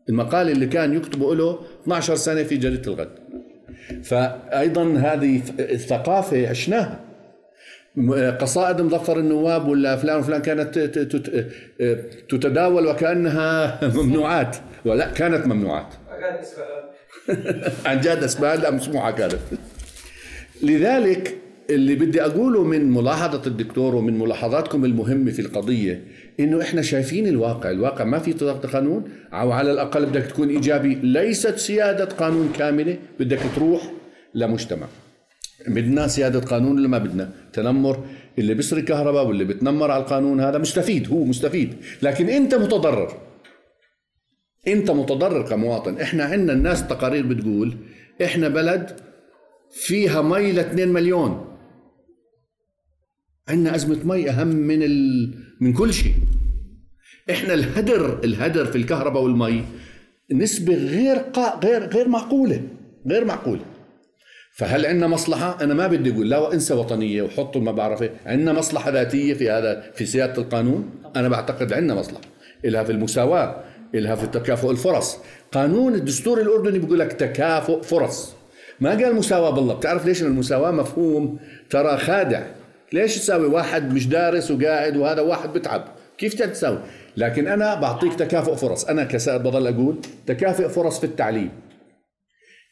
[0.09, 3.11] المقال اللي كان يكتبه له 12 سنة في جريدة الغد.
[4.03, 7.06] فايضا هذه الثقافة عشناها.
[8.41, 10.79] قصائد مظفر النواب ولا فلان وفلان كانت
[12.29, 14.57] تتداول وكأنها ممنوعات.
[14.85, 15.95] ولا كانت ممنوعات.
[17.87, 19.39] عن جد اسباب لا مسموحه كانت.
[20.63, 21.37] لذلك
[21.71, 26.03] اللي بدي أقوله من ملاحظة الدكتور ومن ملاحظاتكم المهمه في القضية
[26.41, 30.95] إنه إحنا شايفين الواقع، الواقع ما في طريقه قانون أو على الأقل بدك تكون إيجابي،
[30.95, 33.93] ليست سيادة قانون كاملة، بدك تروح
[34.35, 34.87] لمجتمع.
[35.69, 38.05] بدنا سيادة قانون ولا ما بدنا؟ تنمر.
[38.39, 43.13] اللي بيسرق كهرباء واللي بتنمر على القانون هذا مستفيد هو مستفيد، لكن أنت متضرر.
[44.69, 47.77] أنت متضرر كمواطن، إحنا عندنا الناس تقارير بتقول
[48.25, 49.01] إحنا بلد
[49.71, 51.57] فيها مي ل 2 مليون.
[53.49, 55.31] عندنا أزمة مي أهم من ال...
[55.61, 56.15] من كل شيء.
[57.31, 59.65] إحنا الهدر الهدر في الكهرباء والمي
[60.33, 61.61] نسبة غير قا...
[61.65, 62.63] غير غير معقولة.
[63.07, 63.76] غير معقولة.
[64.57, 68.91] فهل عندنا مصلحة؟ أنا ما بدي أقول لا انسى وطنية وحطوا ما بعرفه، عندنا مصلحة
[68.91, 72.21] ذاتية في هذا في سيادة القانون؟ أنا بعتقد عندنا مصلحة،
[72.65, 75.19] إلها في المساواة، إلها في تكافؤ الفرص،
[75.53, 78.35] قانون الدستور الأردني بيقول لك تكافؤ فرص،
[78.81, 81.39] ما قال مساواة بالله، بتعرف ليش المساواة مفهوم؟
[81.71, 82.43] ترى خادع،
[82.93, 85.85] ليش تساوي واحد مش دارس وقاعد وهذا واحد بتعب؟
[86.19, 86.79] كيف تساوي؟
[87.17, 88.85] لكن أنا بعطيك تكافؤ فرص.
[88.85, 89.97] أنا كسائد بضل أقول
[90.27, 91.51] تكافؤ فرص في التعليم.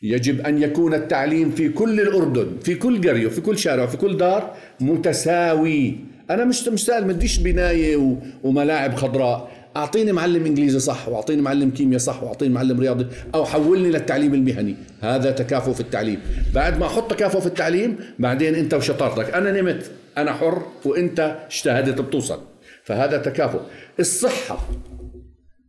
[0.05, 4.17] يجب أن يكون التعليم في كل الأردن في كل قرية وفي كل شارع وفي كل
[4.17, 5.97] دار متساوي.
[6.31, 9.51] أنا مش مش سائل بديش بناية وملاعب خضراء.
[9.77, 14.77] أعطيني معلم إنجليزي صح وأعطيني معلم كيمياء صح وأعطيني معلم رياضي أو حولني للتعليم المهني.
[15.01, 16.21] هذا تكافؤ في التعليم.
[16.55, 19.35] بعد ما أحط تكافؤ في التعليم بعدين أنت وشطارتك.
[19.35, 22.41] أنا نمت أنا حر وأنت اجتهدت بتوصل.
[22.85, 23.61] فهذا تكافؤ.
[24.01, 24.59] الصحة.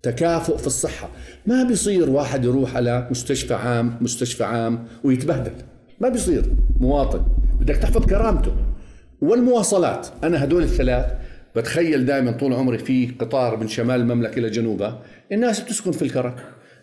[0.06, 1.10] تكافؤ في الصحة.
[1.46, 5.52] ما بيصير واحد يروح على مستشفى عام مستشفى عام ويتبهدل.
[6.00, 6.44] ما بيصير.
[6.80, 7.26] مواطن.
[7.60, 8.56] بدك تحفظ كرامته.
[9.22, 10.08] والمواصلات.
[10.24, 11.06] أنا هدول الثلاث
[11.56, 15.02] بتخيل دائما طول عمري في قطار من شمال المملكة إلى جنوبها.
[15.32, 16.36] الناس بتسكن في الكرك.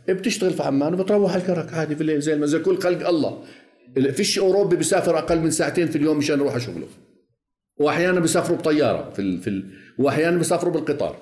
[0.09, 1.75] بتشتغل في عمان وبتروح على الكرك.
[1.75, 3.39] عادي في الليل زي زي كل خلق الله.
[4.13, 6.87] فيش أوروبي بيسافر أقل من ساعتين في اليوم مشان يروح على شغله.
[7.77, 9.39] واحيانا بيسافروا بطيارة في ال...
[9.39, 9.65] في ال...
[9.99, 11.17] واحيانا بيسافروا بالقطار.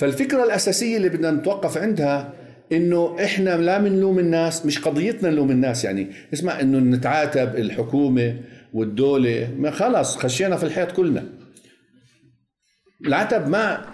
[0.00, 2.32] فالفكرة الأساسية اللي بدنا نتوقف عندها
[2.72, 6.06] إنه إحنا لا بنلوم الناس مش قضيتنا نلوم الناس يعني.
[6.32, 8.36] اسمع إنه نتعاتب الحكومة
[8.74, 11.24] والدولة ما خلص خشينا في الحيط كلنا.
[13.06, 13.84] العتب ما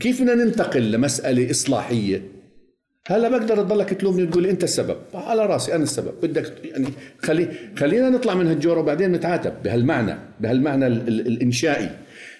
[0.00, 2.22] كيف بدنا ننتقل لمسألة إصلاحية؟
[3.06, 4.96] هلا بقدر تضلك تلومني وتقول أنت السبب.
[5.14, 6.14] على رأسي أنا السبب.
[6.22, 6.88] بدك يعني
[7.22, 7.48] خلي
[7.78, 11.90] خلينا نطلع من هالجورة وبعدين نتعاتب بهالمعنى بهالمعنى ال ال الإنشائي.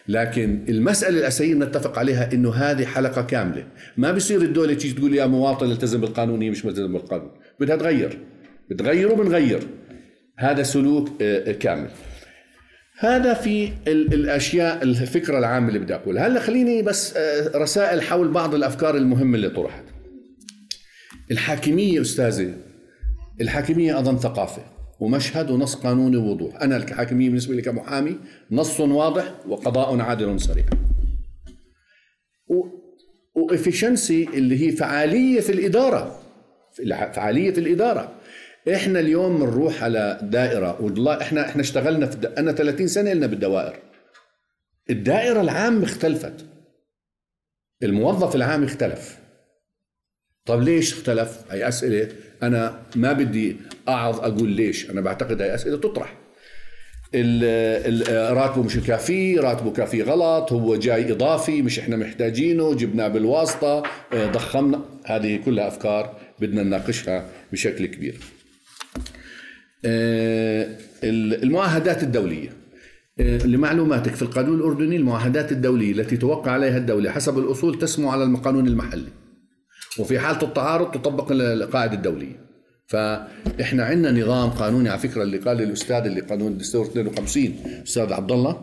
[0.09, 3.66] لكن المسألة الأساسية نتفق عليها إنه هذه حلقة كاملة.
[3.96, 7.30] ما بيصير الدولة تيجي تقول يا مواطن التزم بالقانون هي مش ملتزم بالقانون.
[7.61, 8.18] بدها تغير.
[8.70, 9.62] بتغير وبنغير.
[10.38, 11.90] هذا سلوك آه، كامل.
[12.98, 16.26] هذا في الأشياء الفكرة العامة اللي بدي أقولها.
[16.26, 19.84] هلأ خليني بس آه، رسائل حول بعض الأفكار المهمة اللي طرحت.
[21.30, 22.54] الحاكمية أستاذي
[23.40, 24.75] الحاكمية أظن ثقافة.
[25.01, 28.18] ومشهد ونص قانوني ووضوح أنا الحاكمية بالنسبة لي كمحامي
[28.51, 30.64] نص واضح وقضاء عادل سريع
[33.34, 36.20] وافشنسي اللي هي فعالية في الإدارة.
[37.12, 38.12] فعالية في الإدارة.
[38.74, 43.78] إحنا اليوم بنروح على دائرة والله إحنا إحنا اشتغلنا في أنا 30 سنة لنا بالدوائر.
[44.90, 46.47] الدائرة العامه اختلفت.
[47.82, 49.18] الموظف العام اختلف.
[50.47, 52.09] طب ليش اختلف؟ هي أسئلة
[52.42, 53.57] أنا ما بدي
[53.88, 54.90] أعظ أقول ليش.
[54.90, 56.14] أنا بعتقد هي أسئلة تطرح.
[58.34, 63.82] راتبه مش كافي راتبه كافي غلط هو جاي إضافي مش إحنا محتاجينه جبناه بالواسطة
[64.14, 64.80] ضخمنا.
[65.05, 68.14] هذه كلها أفكار بدنا نناقشها بشكل كبير.
[69.84, 70.68] آه،
[71.05, 72.49] المعاهدات الدولية.
[73.20, 78.24] آه، لمعلوماتك في القانون الأردني المعاهدات الدولية التي توقع عليها الدولة حسب الأصول تسمو على
[78.24, 79.09] القانون المحلي.
[79.99, 82.47] وفي حالة التعارض تطبق القاعدة الدولية.
[82.86, 87.55] فإحنا عندنا نظام قانوني على فكرة اللي قال الأستاذ اللي قانون الدستور 52
[87.86, 88.62] أستاذ عبد الله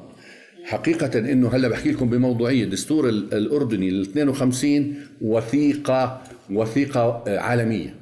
[0.64, 2.64] حقيقة إنه هلأ بحكي لكم بموضوعية.
[2.64, 6.22] الدستور الأردني ال 52 وثيقة
[6.52, 7.96] وثيقة عالمية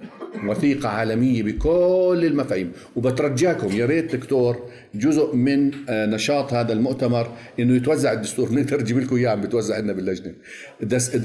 [0.47, 2.71] وثيقة عالمية بكل المفاهيم.
[2.95, 8.53] وبترجاكم يا ريت دكتور جزء من آه، نشاط هذا المؤتمر إنه يتوزع الدستور.
[8.55, 10.33] نترجم لكم إياه عم بتوزع لنا باللجنة.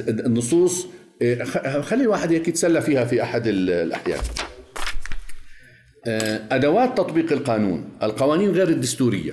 [0.08, 0.86] النصوص
[1.82, 4.18] خلي الواحد هيك يتسلى فيها في أحد الأحيان.
[6.06, 7.88] آه، أدوات تطبيق القانون.
[8.02, 9.32] القوانين غير الدستورية.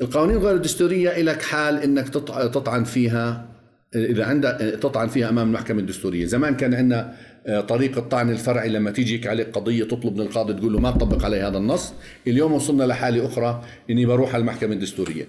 [0.00, 2.08] القوانين غير الدستورية لك حال إنك
[2.54, 3.48] تطعن فيها
[3.94, 6.26] إذا عندها تطعن فيها أمام المحكمة الدستورية.
[6.26, 7.14] زمان كان عندنا
[7.46, 11.24] آه، طريق الطعن الفرعي لما تيجيك عليك قضية تطلب من القاضي تقول له ما تطبق
[11.24, 11.92] علي هذا النص.
[12.26, 15.26] اليوم وصلنا لحالة أخرى إني بروح على المحكمة الدستورية.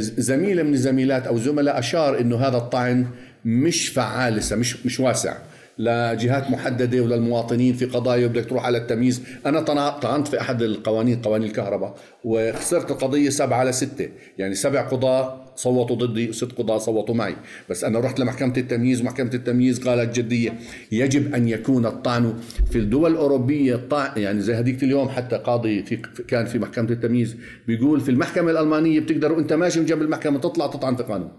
[0.00, 3.06] زميلة من الزميلات أو زملاء أشار إنه هذا الطعن
[3.46, 5.36] مش فعال لسه مش مش واسع.
[5.78, 9.22] لجهات محددة وللمواطنين في قضايا بدك تروح على التمييز.
[9.46, 11.94] أنا طعنت في أحد القوانين قوانين الكهرباء
[12.24, 14.08] وخسرت القضية سبعة على ستة.
[14.38, 17.36] يعني سبع قضاة صوتوا ضدي وست قضاة صوتوا معي.
[17.70, 20.54] بس أنا رحت لمحكمة التمييز ومحكمة التمييز قالت جدية
[20.92, 22.34] يجب أن يكون الطعن
[22.70, 25.96] في الدول الأوروبية الطعن يعني زي هذيك اليوم حتى قاضي في
[26.28, 27.36] كان في محكمة التمييز
[27.66, 31.30] بيقول في المحكمة الألمانية بتقدر وأنت ماشي من جنب المحكمة تطلع تطعن في قانون.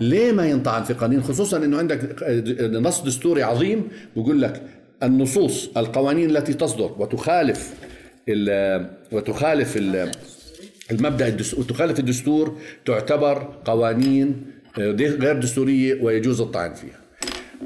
[0.00, 2.22] ليه ما ينطعن في قانون خصوصا إنه عندك
[2.62, 4.62] نص دستوري عظيم بيقول لك
[5.02, 7.74] النصوص القوانين التي تصدر وتخالف
[8.28, 10.10] ال وتخالف ال
[10.90, 14.44] المبدأ الدستور وتخالف الدستور تعتبر قوانين
[14.78, 17.00] آه، غير دستورية ويجوز الطعن فيها.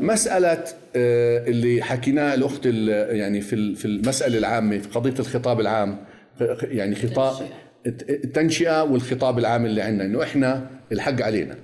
[0.00, 0.64] مسألة
[0.96, 5.98] آه، اللي حكيناه الأخت يعني في في المسألة العامة في قضية الخطاب العام
[6.62, 7.34] يعني خطاب
[7.86, 11.56] التنشئة والخطاب العام اللي عندنا إنه إحنا الحق علينا.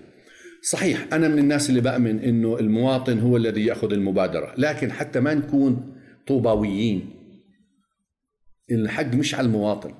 [0.62, 5.34] صحيح أنا من الناس اللي بأمن أنه المواطن هو الذي يأخذ المبادرة لكن حتى ما
[5.34, 5.94] نكون
[6.26, 7.10] طوباويين
[8.70, 9.94] الحق مش على المواطن.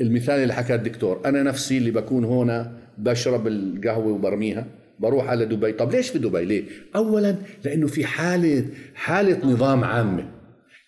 [0.00, 4.66] المثال اللي حكاه الدكتور أنا نفسي اللي بكون هنا بشرب القهوة وبرميها
[5.00, 5.72] بروح على دبي.
[5.72, 6.64] طب ليش في دبي؟ ليه؟
[6.96, 8.64] أولا لأنه في حالة
[8.94, 10.30] حالة نظام عامة.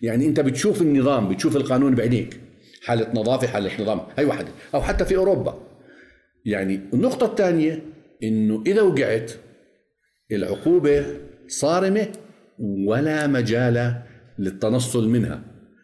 [0.01, 2.39] يعني أنت بتشوف النظام بتشوف القانون بعينيك.
[2.85, 5.59] حالة نظافة حالة نظام هي واحدة أو حتى في أوروبا.
[6.45, 7.81] يعني النقطة الثانية
[8.23, 9.31] إنه إذا وقعت
[10.31, 11.05] العقوبة
[11.47, 12.07] صارمة
[12.59, 14.01] ولا مجال
[14.39, 15.43] للتنصل منها.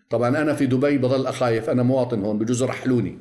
[0.10, 3.18] طبعا أنا في دبي بضل أخايف أنا مواطن هون بجوز رحلوني.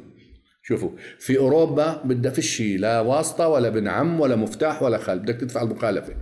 [0.62, 5.40] شوفوا في أوروبا بدها فيش لا واسطة ولا بن عم ولا مفتاح ولا خال بدك
[5.40, 6.14] تدفع المخالفة.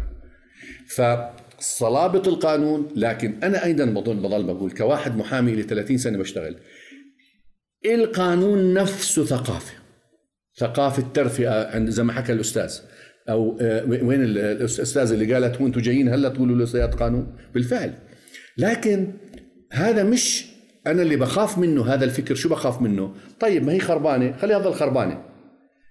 [0.87, 6.57] فصلابة القانون لكن أنا أيضا بضل بضل بقول كواحد محامي لي 30 سنة بشتغل
[7.87, 9.82] القانون نفسه ثقافه
[10.63, 12.79] ثقافة ترفئه عند زي ما حكى الأستاذ.
[13.29, 17.93] أو آه، وين الأستاذ اللي قالت وأنتم جايين هلا تقولوا سيادة قانون؟ بالفعل.
[18.59, 19.13] لكن
[19.73, 20.47] هذا مش
[20.87, 24.75] أنا اللي بخاف منه هذا الفكر شو بخاف منه؟ طيب ما هي خربانة؟ خليها تظل
[24.75, 25.23] خربانة.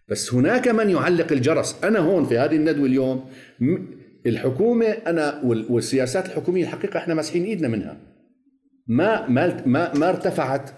[0.10, 1.76] بس هناك من يعلق الجرس.
[1.84, 3.30] أنا هون في هذه الندوة اليوم
[4.26, 7.98] الحكومة أنا والسياسات الحكومية الحقيقة إحنا ماسحين إيدنا منها.
[8.88, 10.70] ما ما ما ارتفعت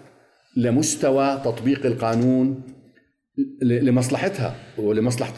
[0.56, 2.62] لمستوى تطبيق القانون
[3.62, 5.32] لمصلحتها ولمصلحة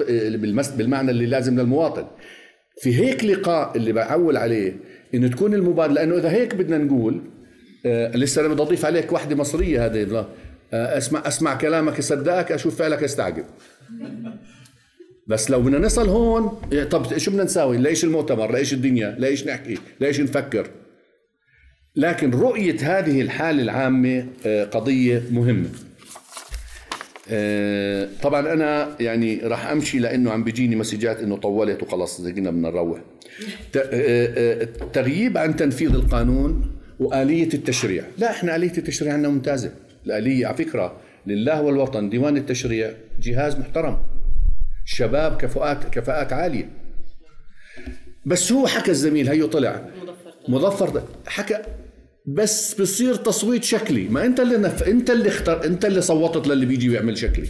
[0.77, 2.07] بالمعنى اللي لازم للمواطن
[2.83, 4.77] في هيك لقاء اللي بعول عليه
[5.15, 7.23] إنه تكون المبادرة لأنه إذا هيك بدنا نقول
[7.87, 10.27] آه لسه أنا بدي أضيف عليك وحدة مصرية هذه
[10.73, 13.45] آه أسمع أسمع كلامك يصدقك أشوف فعلك أستعجب
[15.27, 19.47] بس لو بدنا نصل هون آه، طب شو بدنا نساوي؟ لايش المؤتمر؟ لايش الدنيا؟ لايش
[19.47, 20.71] نحكي؟ لايش نفكر؟
[21.97, 25.86] لكن رؤية هذه الحالة العامة آه، قضية مهمة آه،
[28.23, 33.01] طبعا أنا يعني راح أمشي لأنه عم بيجيني مسجات إنه طولت وخلص زقنا بدنا نروح.
[33.77, 38.05] آه، آه، تغييب عن تنفيذ القانون وآلية التشريع.
[38.19, 39.73] لا إحنا آلية التشريع عندنا ممتازة.
[40.07, 40.97] الآلية على فكرة
[41.27, 43.99] لله والوطن ديوان التشريع جهاز محترم.
[44.85, 46.69] شباب كفاءات كفاءات عالية.
[48.27, 49.85] بس هو حكى الزميل هيو طلع.
[50.49, 51.59] مظفر حكى
[52.27, 54.09] بس بصير تصويت شكلي.
[54.09, 54.83] ما انت اللي نف...
[54.83, 57.49] انت اللي اختار انت اللي صوتت للي بيجي بيعمل شكلي.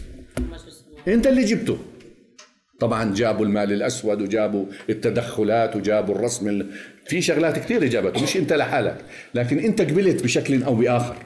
[1.09, 1.79] انت اللي جبته.
[2.81, 6.67] طبعا جابوا المال الأسود وجابوا التدخلات وجابوا الرسم ال...
[7.07, 8.97] في شغلات كثير جابته مش انت لحالك.
[9.35, 11.17] لكن انت قبلت بشكل أو بآخر.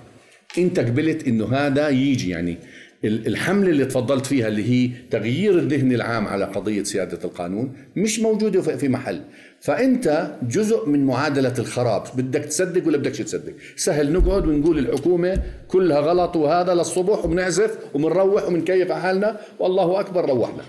[0.58, 2.58] انت قبلت إنه هذا يجي يعني.
[3.04, 8.60] الحملة اللي تفضلت فيها اللي هي تغيير الذهن العام على قضية سيادة القانون مش موجودة
[8.60, 9.20] في محل.
[9.60, 12.02] فأنت جزء من معادلة الخراب.
[12.16, 18.48] بدك تصدق ولا بدكش تصدق؟ سهل نقعد ونقول الحكومة كلها غلط وهذا للصبح وبنعزف وبنروح
[18.48, 19.40] وبنكيف على حالنا.
[19.58, 20.62] والله أكبر روحنا.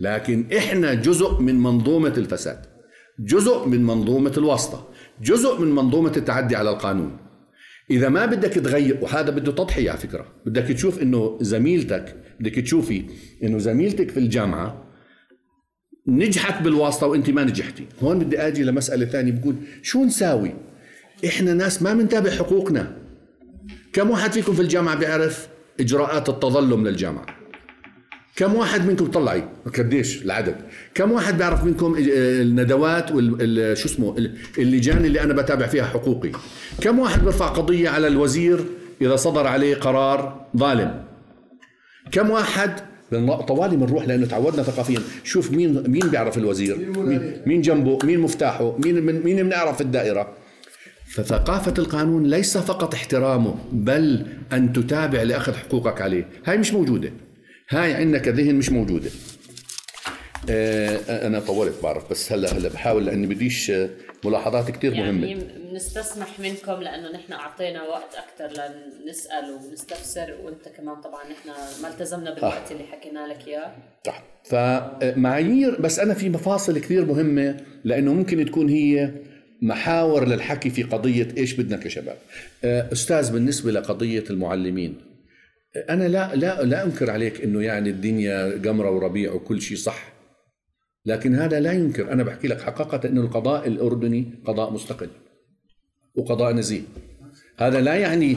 [0.00, 2.58] لكن إحنا جزء من منظومة الفساد
[3.18, 4.88] جزء من منظومة الواسطة
[5.22, 7.23] جزء من منظومة التعدي على القانون.
[7.90, 13.04] إذا ما بدك تغير وهذا بده تضحية على فكرة بدك تشوف إنه زميلتك بدك تشوفي
[13.42, 14.84] إنه زميلتك في الجامعة
[16.06, 17.86] نجحت بالواسطة وأنت ما نجحتي.
[18.02, 20.54] هون بدي آجي لمسألة ثانية بقول شو نساوي؟
[21.26, 22.96] إحنا ناس ما بنتابع حقوقنا.
[23.92, 25.48] كم واحد فيكم في الجامعة بيعرف
[25.80, 27.26] إجراءات التظلم للجامعة؟
[28.36, 29.44] كم واحد منكم طلعي
[29.78, 30.56] قديش العدد؟
[30.94, 36.32] كم واحد بيعرف منكم الندوات وال شو اسمه اللجان اللي أنا بتابع فيها حقوقي؟
[36.80, 38.64] كم واحد بيرفع قضية على الوزير
[39.00, 41.04] إذا صدر عليه قرار ظالم؟
[42.12, 42.80] كم واحد
[43.48, 45.00] طوالي بنروح لأنه تعودنا ثقافيا.
[45.24, 49.80] شوف مين مين بيعرف الوزير؟ مين, مين جنبه؟ مين مفتاحه؟ مين من مين بنعرف في
[49.80, 50.32] الدائرة؟
[51.06, 56.28] فثقافة القانون ليس فقط احترامه بل أن تتابع لأخذ حقوقك عليه.
[56.46, 57.12] هاي مش موجودة.
[57.68, 59.10] هاي عندك ذهن مش موجودة.
[60.50, 63.90] آه، أنا طولت بعرف بس هلا هلا بحاول لأني بديش آه،
[64.24, 65.26] ملاحظات كثير مهمة.
[65.26, 68.62] يعني بنستسمح منكم لأنه نحن أعطينا وقت أكثر
[69.04, 71.48] لنسأل ونستفسر وأنت كمان طبعا نحن
[71.82, 73.74] ما التزمنا بالوقت اللي حكينا لك إياه.
[74.06, 74.22] صح.
[74.44, 79.10] فمعايير بس أنا في مفاصل كثير مهمة لأنه ممكن تكون هي
[79.62, 82.16] محاور للحكي في قضية إيش بدنا كشباب.
[82.64, 85.13] أستاذ بالنسبة لقضية المعلمين
[85.76, 90.12] أنا لا لا لا أنكر عليك إنه يعني الدنيا قمره وربيع وكل شيء صح.
[91.06, 92.12] لكن هذا لا ينكر.
[92.12, 95.08] أنا بحكي لك حقيقة إنه القضاء الأردني قضاء مستقل
[96.14, 96.82] وقضاء نزيه.
[97.58, 98.36] هذا لا يعني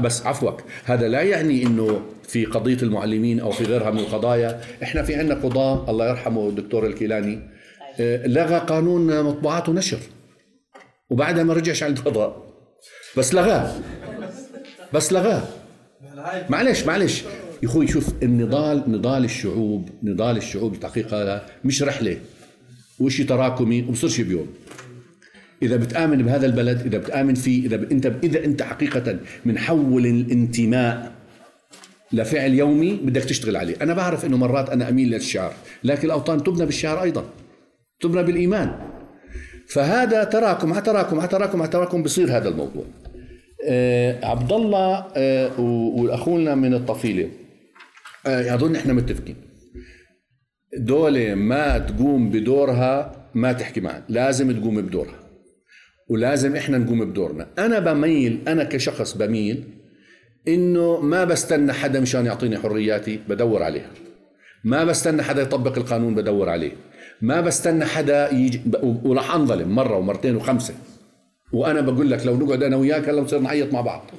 [0.00, 0.62] بس عفوك.
[0.84, 4.60] هذا لا يعني إنه في قضية المعلمين أو في غيرها من القضايا.
[4.82, 7.38] إحنا في عندنا قضاة الله يرحمه الدكتور الكيلاني
[8.00, 9.98] آه، لغى قانون مطبوعات ونشر.
[11.10, 12.46] وبعدها ما رجعش على القضاء.
[13.16, 13.74] بس لغاه.
[14.92, 15.42] بس لغاه.
[16.50, 17.22] معلش معلش.
[17.62, 22.18] يا أخوي شوف النضال نضال الشعوب نضال الشعوب التحقيق هذا مش رحلة.
[23.00, 24.46] وشي تراكمي وبصيرش بيوم.
[25.62, 31.12] إذا بتآمن بهذا البلد إذا بتآمن فيه إذا إنت إذا أنت حقيقة بنحول الانتماء
[32.12, 33.76] لفعل يومي بدك تشتغل عليه.
[33.82, 35.52] أنا بعرف إنه مرات أنا أميل للشعر
[35.84, 37.24] لكن الأوطان تبنى بالشعر أيضا.
[38.00, 38.78] تبنى بالإيمان.
[39.68, 42.84] فهذا تراكم على تراكم على تراكم على تراكم بصير هذا الموضوع.
[44.22, 47.30] عبد الله آه واخونا من الطفيلة.
[48.26, 49.36] آه اظن إحنا متفقين.
[50.78, 55.20] دولة ما تقوم بدورها ما تحكي معها لازم تقوم بدورها.
[56.08, 57.46] ولازم إحنا نقوم بدورنا.
[57.58, 59.64] أنا بميل أنا كشخص بميل
[60.48, 63.90] إنه ما بستنى حدا مشان يعطيني حرياتي بدور عليها.
[64.64, 66.72] ما بستنى حدا يطبق القانون بدور عليه.
[67.22, 70.74] ما بستنى حدا يجي وراح أنظلم مرة ومرتين وخمسة.
[71.52, 74.10] وأنا بقول لك لو نقعد أنا وياك هلا بنصير نعيط مع بعض.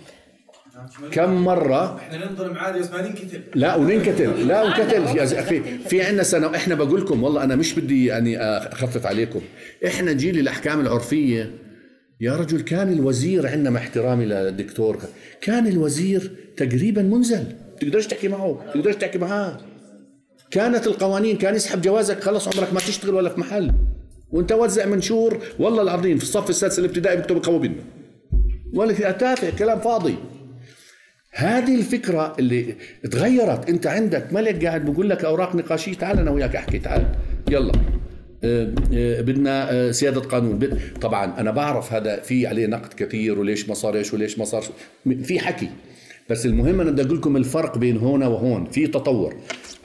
[1.12, 5.04] كم مرة؟ إحنا ننظلم عادي بس ما ننكتل لا وننكتل لا ونكتل
[5.40, 9.42] أخي في عندنا سنة إحنا بقول لكم والله أنا مش بدي يعني أخفف عليكم.
[9.88, 11.52] إحنا جيل الأحكام العرفية.
[12.22, 15.00] يا رجل كان الوزير عندنا مع احترامي للدكتور
[15.42, 17.44] كان الوزير تقريبا منزل.
[17.80, 19.58] تقدرش تحكي معه؟ تقدرش تحكي معاه؟
[20.52, 23.72] كانت القوانين كان يسحب جوازك خلص عمرك ما تشتغل ولا في محل.
[24.32, 27.72] وانت وزع منشور والله العظيم في الصف السادس الابتدائي بيكتب قوي
[28.74, 30.16] ولا تافه كلام فاضي.
[31.32, 32.76] هذه الفكرة اللي
[33.12, 37.06] تغيرت انت عندك ملك قاعد بقول لك أوراق نقاشية تعال أنا وياك أحكي تعال.
[37.50, 37.72] يلا.
[38.44, 40.60] آه، آه، بدنا آه، سيادة قانون.
[41.02, 44.64] طبعا أنا بعرف هذا في عليه نقد كثير وليش ما صار إيش وليش ما صار.
[45.24, 45.70] في حكي.
[46.30, 48.66] بس المهم أنا بدي أقول لكم الفرق بين هون وهون.
[48.66, 49.36] في تطور.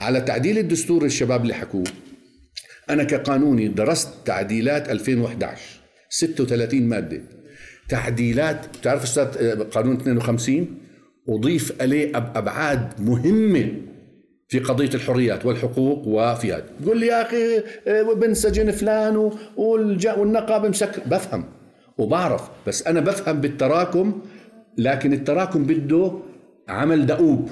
[0.01, 1.83] على تعديل الدستور الشباب اللي حكوه
[2.89, 5.61] أنا كقانوني درست تعديلات 2011
[6.09, 7.21] 36 مادة.
[7.89, 10.67] تعديلات بتعرف أستاذ قانون 52
[11.29, 13.71] أضيف عليه أبعاد مهمة
[14.47, 16.65] في قضية الحريات والحقوق وفي هذا.
[16.83, 17.57] تقول لي يا أخي
[17.87, 21.45] آه، بنسجن فلان والنقابة مسكر بفهم
[21.97, 24.21] وبعرف بس أنا بفهم بالتراكم
[24.77, 26.11] لكن التراكم بده
[26.69, 27.49] عمل دؤوب.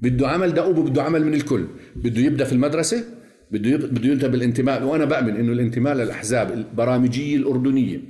[0.00, 1.66] بده عمل دؤوب وبده عمل من الكل.
[1.96, 3.04] بده يبدأ في المدرسة
[3.52, 4.82] بده بده ينتهي بالانتماء.
[4.84, 8.00] وأنا بأمن إنه الانتماء للأحزاب البرامجية الأردنية.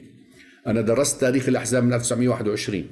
[0.66, 2.84] أنا درست تاريخ الأحزاب من 1921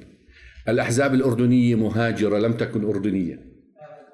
[0.69, 3.39] الأحزاب الأردنية مهاجرة لم تكن أردنية.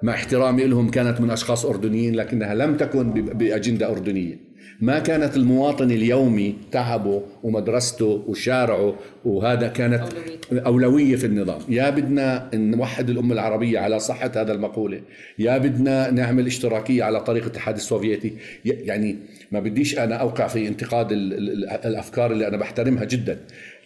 [0.03, 4.46] مع احترامي لهم كانت من أشخاص أردنيين لكنها لم تكن بأجندة أردنية.
[4.81, 10.05] ما كانت المواطن اليومي تعبه ومدرسته وشارعه وهذا كانت
[10.53, 11.61] أولوية في النظام.
[11.69, 15.01] يا بدنا نوحد الأمة العربية على صحة هذا المقولة.
[15.39, 18.33] يا بدنا نعمل اشتراكية على طريق الاتحاد السوفيتي.
[18.65, 19.17] يعني
[19.53, 23.39] ما بديش أنا أوقع في انتقاد الأفكار اللي أنا بحترمها جدا.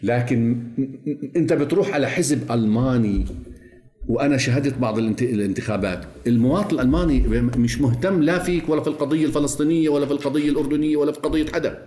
[0.02, 0.56] لكن
[1.36, 3.24] أنت بتروح على حزب ألماني
[4.08, 6.04] وأنا شهدت بعض الانتخابات.
[6.26, 7.18] المواطن الألماني
[7.56, 11.46] مش مهتم لا فيك ولا في القضية الفلسطينية ولا في القضية الأردنية ولا في قضية
[11.46, 11.78] حدا.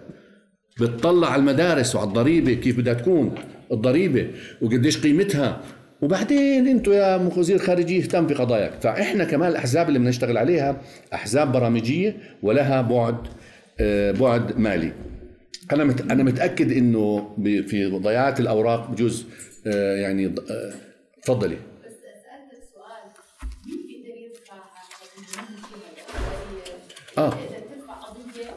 [0.80, 3.36] بتطلع على المدارس وعلى الضريبة كيف بدها تكون
[3.72, 4.28] الضريبة
[4.62, 5.62] وقديش قيمتها.
[6.02, 10.82] وبعدين أنتم يا وزير خارجية اهتم بقضاياك فإحنا كمان الأحزاب اللي بدنا نشتغل عليها
[11.14, 13.16] أحزاب برامجية ولها بعد
[13.80, 14.92] آه، بعد مالي.
[15.72, 19.26] أنا أنا متأكد إنه في ضياعه الأوراق بجوز
[19.68, 20.74] آه، يعني آه،
[21.24, 21.58] تفضلي.
[27.18, 27.30] آه.
[27.30, 28.50] قضية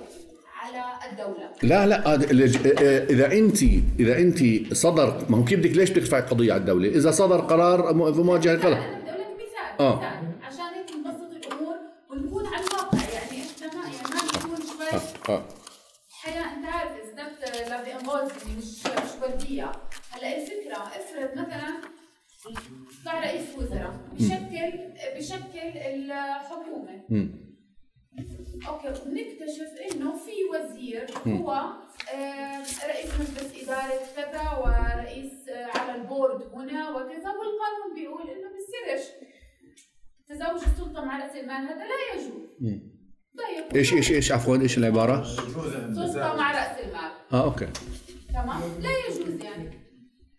[0.80, 1.50] على الدولة.
[1.62, 3.62] لا لا آه، آه، آه، إذا انت
[4.00, 7.86] إذا انت صدر ما هو كيف بدك ليش ترفعي قضية على الدولة؟ إذا صدر قرار
[8.14, 10.00] في مواجهة القرار الدولة مثال آه.
[10.42, 11.76] عشان هيك نبسط الأمور
[12.10, 12.98] ونكون على الواقع.
[12.98, 15.42] يعني إحنا ما يعني ما نكون شوي آه, آه.
[16.10, 19.72] الحياة أنت عارف is not love involving مش مش وردية
[20.10, 21.80] هلأ الفكرة افرض مثلا
[23.04, 24.72] طلع رئيس وزراء بشكل
[25.18, 27.00] بشكل الحكومة.
[28.68, 31.72] okay بنكتشف إنه في وزير هو
[32.88, 39.06] رئيس مجلس إدارة كذا ورئيس آه، على ال board هنا وكذا والقانون بيقول إنه بيصيرش
[40.28, 42.50] تزوج السلطة مع رأس المال هذا لا يجوز.
[42.60, 45.24] يجوز إيش إيش إيش عفوا؟ إيش العبارة؟
[45.94, 47.10] سلطة مع رأس المال.
[47.32, 47.68] آه okay.
[48.32, 49.70] تمام؟ لا يجوز يعني.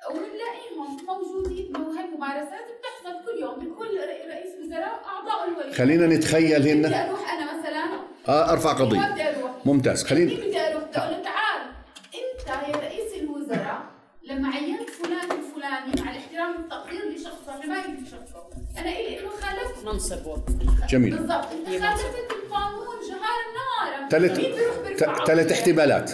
[0.09, 6.59] وبنلاقيهم موجودين وهي ممارسات بتحصل كل يوم بكل رئ- رئيس وزراء أعضاء الولي خلينا نتخيل
[6.59, 7.99] بدي هنا أروح أنا مثلا آه
[8.30, 9.12] أرفع ما قضية.
[9.12, 10.04] بدي أروح ممتاز.
[10.04, 11.62] خليني خلينا بدي أروح بدي أقول له تعال.
[12.06, 13.82] أنت يا رئيس الوزراء
[14.30, 18.48] لما عينت فلان الفلاني مع الاحترام والتقدير لشخصه حمايه لشخصه
[18.78, 20.44] أنا إلي إنه خالفت منصبه
[20.90, 21.18] جميل.
[21.18, 21.46] بالضبط.
[21.68, 26.12] أنت خالفت القانون جهارا نهارا ثلاث مين بيروح بيرفع ثلاث؟ احتمالات.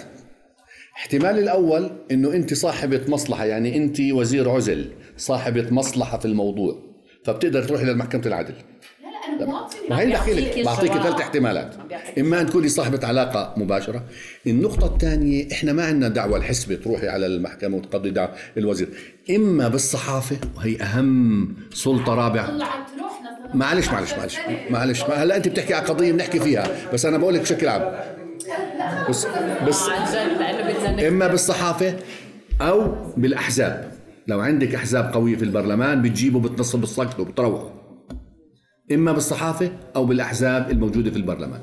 [0.95, 6.79] احتمال الأول إنه أنت صاحبة مصلحة يعني أنت وزير عزل صاحبة مصلحة في الموضوع
[7.25, 8.55] فبتقدر تروحي لمحكمه العدل.
[9.45, 9.67] لا.
[9.89, 11.03] ما هي بحكي لك بيعطيك بعطيك.
[11.03, 11.75] ثلاث احتمالات.
[12.19, 14.03] إما أن تكوني صاحبة علاقة مباشرة.
[14.47, 18.87] النقطة الثانية إحنا ما عندنا دعوة الحسبه تروحي على المحكمة وتقضي دعوة الوزير.
[19.29, 22.51] إما بالصحافة وهي أهم سلطة رابعة.
[23.53, 24.37] معلش 15 معلش معلش.
[24.69, 25.01] معلش.
[25.03, 26.67] ما هلا أنت بتحكي على قضية بنحكي فيها.
[26.93, 27.93] بس أنا بقول لك بشكل عام.
[29.09, 29.27] بس
[29.67, 29.89] بس.
[31.07, 31.95] إما بالصحافة
[32.61, 33.91] أو بالأحزاب.
[34.27, 37.69] لو عندك أحزاب قوية في البرلمان بتجيبوا بتنصب الصقر وبتروحوا
[38.93, 41.59] إما بالصحافة أو بالأحزاب الموجودة في البرلمان.